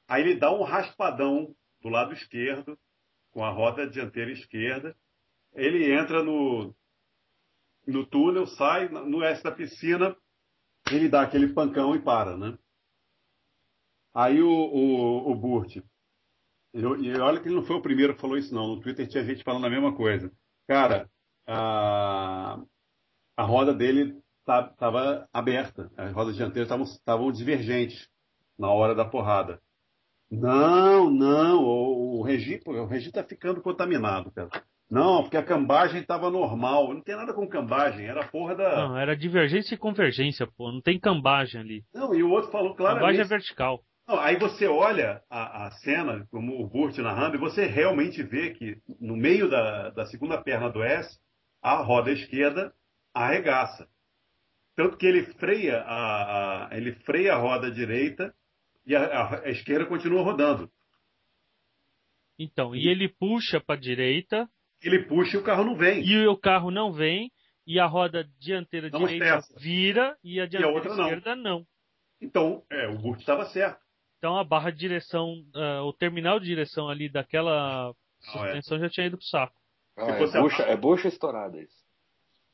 Aí 0.07 0.21
ele 0.23 0.35
dá 0.35 0.51
um 0.51 0.63
raspadão 0.63 1.53
do 1.81 1.89
lado 1.89 2.13
esquerdo, 2.13 2.77
com 3.31 3.43
a 3.43 3.49
roda 3.49 3.89
dianteira 3.89 4.31
esquerda. 4.31 4.95
Ele 5.53 5.91
entra 5.91 6.23
no, 6.23 6.75
no 7.87 8.05
túnel, 8.05 8.47
sai, 8.47 8.89
no 8.89 9.23
S 9.23 9.43
da 9.43 9.51
piscina, 9.51 10.15
ele 10.91 11.09
dá 11.09 11.21
aquele 11.21 11.53
pancão 11.53 11.95
e 11.95 12.01
para, 12.01 12.37
né? 12.37 12.57
Aí 14.13 14.41
o, 14.41 14.49
o, 14.49 15.31
o 15.31 15.35
Burt, 15.35 15.77
e 16.73 17.15
olha 17.19 17.41
que 17.41 17.47
ele 17.47 17.55
não 17.55 17.65
foi 17.65 17.75
o 17.77 17.81
primeiro 17.81 18.13
que 18.13 18.21
falou 18.21 18.37
isso 18.37 18.53
não, 18.53 18.67
no 18.67 18.81
Twitter 18.81 19.07
tinha 19.07 19.23
gente 19.23 19.43
falando 19.43 19.65
a 19.65 19.69
mesma 19.69 19.95
coisa. 19.95 20.31
Cara, 20.67 21.09
a, 21.47 22.61
a 23.35 23.43
roda 23.43 23.73
dele 23.73 24.21
estava 24.39 25.27
aberta, 25.33 25.91
as 25.97 26.13
rodas 26.13 26.35
dianteiras 26.35 26.71
estavam 26.91 27.31
divergentes 27.31 28.07
na 28.57 28.69
hora 28.69 28.93
da 28.93 29.05
porrada. 29.05 29.61
Não, 30.31 31.09
não, 31.09 31.63
o, 31.63 32.19
o 32.19 32.23
Regi, 32.23 32.59
o 32.65 32.85
Regi 32.85 33.11
tá 33.11 33.23
ficando 33.23 33.61
contaminado, 33.61 34.31
cara. 34.31 34.49
Não, 34.89 35.21
porque 35.21 35.37
a 35.37 35.43
cambagem 35.43 36.01
estava 36.01 36.31
normal. 36.31 36.93
Não 36.93 37.01
tem 37.01 37.15
nada 37.15 37.33
com 37.33 37.47
cambagem, 37.47 38.07
era 38.07 38.25
porra 38.27 38.55
da. 38.55 38.87
Não, 38.87 38.97
era 38.97 39.15
divergência 39.15 39.75
e 39.75 39.77
convergência, 39.77 40.47
pô. 40.47 40.71
Não 40.71 40.81
tem 40.81 40.99
cambagem 40.99 41.61
ali. 41.61 41.83
Não, 41.93 42.13
e 42.13 42.23
o 42.23 42.29
outro 42.31 42.51
falou 42.51 42.75
claramente. 42.75 43.01
Cambagem 43.01 43.21
é 43.21 43.27
vertical. 43.27 43.83
Não, 44.07 44.19
aí 44.19 44.37
você 44.37 44.67
olha 44.67 45.21
a, 45.29 45.67
a, 45.67 45.71
cena, 45.71 46.27
como 46.31 46.59
o 46.59 46.67
Burt 46.67 46.97
narrando, 46.97 47.35
e 47.35 47.39
você 47.39 47.67
realmente 47.67 48.23
vê 48.23 48.49
que 48.49 48.81
no 48.99 49.15
meio 49.15 49.47
da, 49.47 49.91
da 49.91 50.05
segunda 50.07 50.41
perna 50.41 50.67
do 50.67 50.81
S, 50.81 51.19
a 51.61 51.75
roda 51.75 52.11
esquerda 52.11 52.73
arregaça. 53.13 53.87
Tanto 54.75 54.97
que 54.97 55.05
ele 55.05 55.23
freia 55.33 55.81
a, 55.81 56.69
a 56.69 56.77
ele 56.77 56.93
freia 56.93 57.35
a 57.35 57.37
roda 57.37 57.69
direita 57.69 58.33
e 58.85 58.95
a, 58.95 59.41
a 59.43 59.49
esquerda 59.49 59.85
continua 59.85 60.23
rodando. 60.23 60.69
Então, 62.37 62.75
e 62.75 62.87
ele 62.87 63.09
puxa 63.09 63.59
para 63.59 63.75
a 63.75 63.79
direita. 63.79 64.49
Ele 64.81 65.03
puxa 65.03 65.35
e 65.35 65.39
o 65.39 65.43
carro 65.43 65.63
não 65.65 65.75
vem. 65.75 66.03
E 66.03 66.27
o 66.27 66.37
carro 66.37 66.71
não 66.71 66.91
vem, 66.91 67.31
e 67.67 67.79
a 67.79 67.85
roda 67.85 68.27
dianteira 68.39 68.89
não 68.89 69.05
direita 69.05 69.41
vira 69.57 70.17
e 70.23 70.39
a 70.39 70.45
dianteira 70.45 70.87
e 70.87 70.89
a 70.89 71.03
esquerda 71.03 71.35
não. 71.35 71.43
não. 71.43 71.67
Então, 72.21 72.63
é, 72.69 72.87
o 72.87 72.97
Burt 72.97 73.19
estava 73.19 73.45
certo. 73.45 73.79
Então 74.17 74.37
a 74.37 74.43
barra 74.43 74.69
de 74.69 74.77
direção, 74.77 75.45
uh, 75.55 75.83
o 75.83 75.93
terminal 75.93 76.39
de 76.39 76.45
direção 76.45 76.89
ali 76.89 77.09
daquela 77.09 77.93
suspensão 78.19 78.77
é. 78.77 78.81
já 78.81 78.89
tinha 78.89 79.07
ido 79.07 79.17
pro 79.17 79.25
saco. 79.25 79.55
Ah, 79.97 80.11
é, 80.11 80.41
bucha, 80.41 80.63
é 80.63 80.77
bucha 80.77 81.07
estourada 81.07 81.57
isso. 81.61 81.83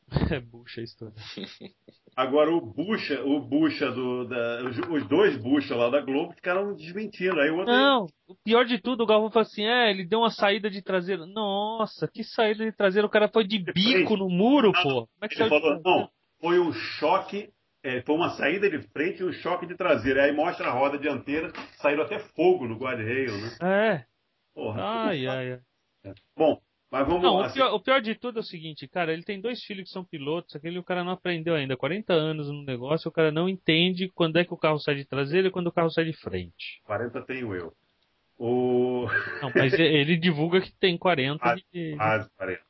é 0.33 0.39
bucha 0.39 0.81
estourada. 0.81 1.19
Agora 2.15 2.49
o 2.49 2.61
bucha, 2.61 3.21
o 3.23 3.41
bucha 3.41 3.91
do. 3.91 4.25
Da, 4.25 4.63
os, 4.89 5.05
dois 5.07 5.37
bucha 5.37 5.75
lá 5.75 5.89
da 5.89 5.99
Globo 5.99 6.33
ficaram 6.33 6.73
desmentindo. 6.73 7.39
Aí 7.41 7.49
o 7.49 7.57
outro 7.57 7.73
Não, 7.73 8.07
o 8.27 8.35
pior 8.35 8.63
de 8.63 8.79
tudo, 8.79 9.03
o 9.03 9.05
Galvão 9.05 9.29
falou 9.29 9.45
assim: 9.45 9.65
é, 9.65 9.91
ele 9.91 10.05
deu 10.05 10.19
uma 10.19 10.29
saída 10.29 10.69
de 10.69 10.81
traseira. 10.81 11.25
Nossa, 11.25 12.07
que 12.07 12.23
saída 12.23 12.63
de 12.63 12.71
traseira. 12.71 13.05
O 13.05 13.09
cara 13.11 13.27
foi 13.27 13.45
de 13.45 13.59
bico 13.59 14.15
no 14.15 14.29
muro, 14.29 14.71
não, 14.71 14.81
pô. 14.81 14.89
Como 14.89 15.09
é 15.23 15.27
que 15.27 15.41
ele 15.41 15.49
falou, 15.49 15.81
não, 15.83 16.09
foi 16.39 16.57
um 16.59 16.71
choque 16.71 17.49
é, 17.85 18.01
foi 18.01 18.15
uma 18.15 18.31
saída 18.31 18.67
de 18.67 18.81
frente 18.87 19.21
e 19.21 19.23
um 19.23 19.31
choque 19.31 19.67
de 19.67 19.75
traseira. 19.75 20.23
Aí 20.23 20.31
mostra 20.31 20.69
a 20.69 20.71
roda 20.71 20.97
dianteira, 20.97 21.51
saiu 21.77 22.01
até 22.01 22.17
fogo 22.17 22.67
no 22.67 22.79
guarda-reio, 22.79 23.31
né? 23.37 23.57
É. 23.61 24.05
Porra, 24.55 24.81
ai, 24.83 25.27
ai, 25.27 25.51
ai. 26.03 26.13
Bom, 26.35 26.59
mas 26.91 27.07
vamos 27.07 27.23
não, 27.23 27.37
lá. 27.37 27.47
O 27.47 27.53
pior, 27.53 27.73
o 27.73 27.79
pior, 27.79 28.01
de 28.01 28.15
tudo 28.15 28.39
é 28.39 28.41
o 28.41 28.43
seguinte, 28.43 28.87
cara, 28.87 29.11
ele 29.11 29.23
tem 29.23 29.41
dois 29.41 29.63
filhos 29.63 29.85
que 29.85 29.89
são 29.89 30.03
pilotos, 30.03 30.55
aquele 30.55 30.79
o 30.79 30.83
cara 30.83 31.03
não 31.03 31.11
aprendeu 31.11 31.55
ainda, 31.55 31.75
40 31.75 32.13
anos 32.13 32.47
no 32.47 32.63
negócio, 32.63 33.09
o 33.09 33.11
cara 33.11 33.31
não 33.31 33.49
entende 33.49 34.09
quando 34.09 34.37
é 34.37 34.45
que 34.45 34.53
o 34.53 34.57
carro 34.57 34.79
sai 34.79 34.95
de 34.95 35.05
traseira 35.05 35.47
e 35.47 35.51
quando 35.51 35.67
o 35.67 35.71
carro 35.71 35.89
sai 35.89 36.05
de 36.05 36.13
frente. 36.13 36.81
40 36.85 37.21
tenho 37.23 37.53
eu. 37.55 37.73
O... 38.37 39.07
Não, 39.41 39.49
mas 39.55 39.71
ele 39.73 40.17
divulga 40.17 40.59
que 40.59 40.71
tem 40.73 40.97
40. 40.97 41.39
Quase, 41.39 41.63
de... 41.71 41.95
quase 41.95 42.29
40. 42.35 42.61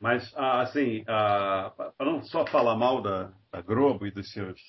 Mas, 0.00 0.32
ah, 0.36 0.60
assim, 0.60 1.02
ah, 1.08 1.72
para 1.76 2.06
não 2.06 2.22
só 2.22 2.46
falar 2.46 2.76
mal 2.76 3.02
da, 3.02 3.32
da 3.50 3.60
Globo 3.60 4.06
e 4.06 4.12
dos 4.12 4.30
seus 4.30 4.60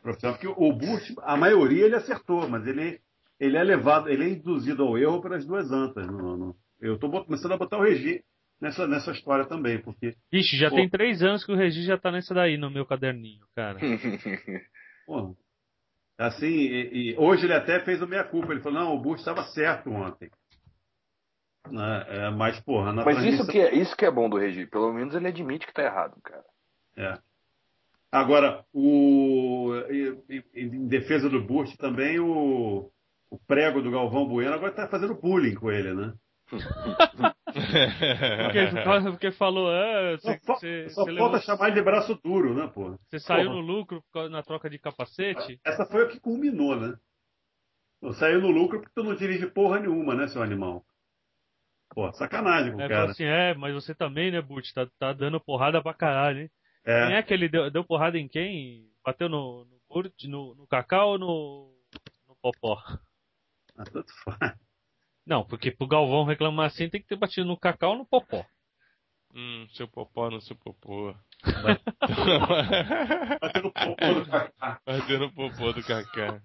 profissionais, 0.00 0.40
porque 0.40 0.54
o 0.56 0.72
Bush, 0.72 1.12
a 1.22 1.36
maioria 1.36 1.86
ele 1.86 1.96
acertou, 1.96 2.48
mas 2.48 2.64
ele, 2.66 3.00
ele 3.40 3.56
é 3.56 3.64
levado, 3.64 4.08
ele 4.08 4.24
é 4.24 4.28
induzido 4.28 4.84
ao 4.84 4.96
erro 4.96 5.20
pelas 5.20 5.44
duas 5.44 5.72
antas. 5.72 6.06
No, 6.06 6.36
no, 6.36 6.56
eu 6.80 6.94
estou 6.94 7.10
começando 7.24 7.52
a 7.52 7.56
botar 7.56 7.78
o 7.78 7.82
Regi 7.82 8.24
nessa, 8.60 8.86
nessa 8.86 9.12
história 9.12 9.44
também, 9.46 9.80
porque... 9.80 10.14
Vixe, 10.30 10.56
já 10.56 10.70
pô, 10.70 10.76
tem 10.76 10.88
três 10.88 11.22
anos 11.22 11.44
que 11.44 11.52
o 11.52 11.56
Regi 11.56 11.82
já 11.82 11.94
está 11.94 12.10
nessa 12.10 12.34
daí 12.34 12.56
no 12.56 12.70
meu 12.70 12.86
caderninho, 12.86 13.44
cara. 13.54 13.78
pô, 15.06 15.36
assim, 16.18 16.46
e, 16.46 17.12
e, 17.12 17.16
hoje 17.18 17.46
ele 17.46 17.54
até 17.54 17.80
fez 17.80 18.02
a 18.02 18.06
meia-culpa, 18.06 18.52
ele 18.52 18.60
falou, 18.60 18.80
não, 18.80 18.94
o 18.94 19.00
Bush 19.00 19.20
estava 19.20 19.42
certo 19.44 19.90
ontem. 19.90 20.30
Né? 21.70 22.06
É, 22.08 22.30
mas, 22.30 22.60
porra, 22.60 22.92
na 22.92 23.04
Mas 23.04 23.16
transmissão... 23.16 23.44
isso, 23.44 23.52
que 23.52 23.58
é, 23.58 23.74
isso 23.74 23.96
que 23.96 24.04
é 24.04 24.10
bom 24.10 24.28
do 24.28 24.36
Regi. 24.36 24.66
Pelo 24.66 24.92
menos 24.92 25.14
ele 25.14 25.26
admite 25.26 25.66
que 25.66 25.74
tá 25.74 25.82
errado, 25.82 26.16
cara. 26.22 26.44
É. 26.96 27.18
Agora, 28.10 28.64
o, 28.72 29.72
em 30.54 30.86
defesa 30.86 31.28
do 31.28 31.42
Burt 31.42 31.76
também, 31.76 32.18
o, 32.18 32.90
o 33.28 33.38
prego 33.46 33.82
do 33.82 33.90
Galvão 33.90 34.26
Bueno 34.26 34.54
agora 34.54 34.72
tá 34.72 34.88
fazendo 34.88 35.20
bullying 35.20 35.54
com 35.54 35.70
ele, 35.70 35.92
né? 35.92 36.14
Porque, 36.48 36.60
porque 39.10 39.32
falou, 39.32 39.68
cê, 40.18 40.40
só, 40.44 40.56
cê, 40.56 40.88
só 40.90 41.04
cê 41.04 41.16
falta 41.16 41.36
levou... 41.36 41.40
chamar 41.40 41.66
ele 41.68 41.76
de 41.76 41.82
braço 41.82 42.14
duro, 42.22 42.54
né, 42.54 42.68
pô? 42.68 42.96
Você 43.08 43.18
saiu 43.18 43.50
no 43.50 43.60
lucro 43.60 44.02
na 44.30 44.42
troca 44.42 44.70
de 44.70 44.78
capacete? 44.78 45.60
Essa 45.64 45.84
foi 45.86 46.04
a 46.04 46.08
que 46.08 46.20
culminou, 46.20 46.76
né? 46.76 46.96
Saiu 48.14 48.40
no 48.40 48.50
lucro 48.50 48.80
porque 48.80 48.94
tu 48.94 49.02
não 49.02 49.16
dirige 49.16 49.46
porra 49.46 49.80
nenhuma, 49.80 50.14
né, 50.14 50.28
seu 50.28 50.42
animal? 50.42 50.84
Pô, 51.90 52.12
sacanagem 52.12 52.72
com 52.72 52.80
é, 52.80 52.88
cara. 52.88 53.10
Assim, 53.10 53.24
é, 53.24 53.54
mas 53.54 53.74
você 53.74 53.94
também, 53.94 54.30
né, 54.30 54.40
Butch? 54.40 54.72
Tá, 54.72 54.86
tá 54.98 55.12
dando 55.12 55.40
porrada 55.40 55.82
pra 55.82 55.94
caralho, 55.94 56.42
hein? 56.42 56.50
É. 56.84 57.06
Quem 57.06 57.16
é 57.16 57.22
que 57.22 57.34
ele 57.34 57.48
deu, 57.48 57.70
deu 57.70 57.84
porrada 57.84 58.18
em 58.18 58.28
quem? 58.28 58.88
Bateu 59.04 59.28
no, 59.28 59.64
no 59.64 59.76
no, 60.24 60.54
no 60.54 60.66
Cacau 60.66 61.10
ou 61.10 61.18
no, 61.18 61.74
no 62.28 62.36
Popó? 62.36 62.76
Ah, 63.76 63.84
tanto 63.84 64.12
faz. 64.24 64.65
Não, 65.26 65.44
porque 65.44 65.72
pro 65.72 65.88
Galvão 65.88 66.24
reclamar 66.24 66.66
assim 66.66 66.88
tem 66.88 67.00
que 67.00 67.08
ter 67.08 67.16
batido 67.16 67.46
no 67.46 67.58
Cacau 67.58 67.90
ou 67.92 67.98
no 67.98 68.06
Popó. 68.06 68.46
Hum, 69.34 69.66
seu 69.72 69.88
Popó 69.88 70.30
no 70.30 70.40
seu 70.40 70.56
Popô. 70.56 71.14
Bateu 73.40 73.62
no 73.62 73.72
popô 73.72 74.14
do 74.14 74.26
Cacá. 74.26 74.80
Bateu 74.86 75.18
no 75.18 75.32
popô 75.32 75.72
do 75.72 75.82
Cacá. 75.82 76.40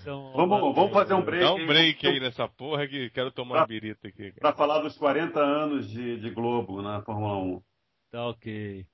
Então, 0.00 0.32
vamos, 0.34 0.74
vamos 0.74 0.92
fazer 0.92 1.14
um 1.14 1.22
break. 1.22 1.44
Dá 1.44 1.54
um 1.54 1.66
break 1.66 2.06
aí 2.06 2.20
nessa 2.20 2.46
porra 2.48 2.86
que 2.86 3.10
quero 3.10 3.32
tomar 3.32 3.54
pra, 3.54 3.60
uma 3.62 3.66
birita 3.66 4.08
aqui. 4.08 4.30
Cara. 4.30 4.40
Pra 4.40 4.52
falar 4.52 4.78
dos 4.80 4.96
40 4.96 5.40
anos 5.40 5.88
de, 5.90 6.20
de 6.20 6.30
Globo 6.30 6.80
na 6.80 7.02
Fórmula 7.02 7.36
1. 7.38 7.62
Tá 8.10 8.28
ok. 8.28 8.86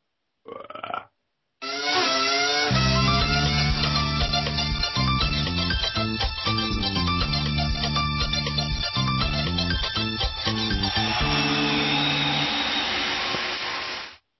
Uh. 0.46 1.15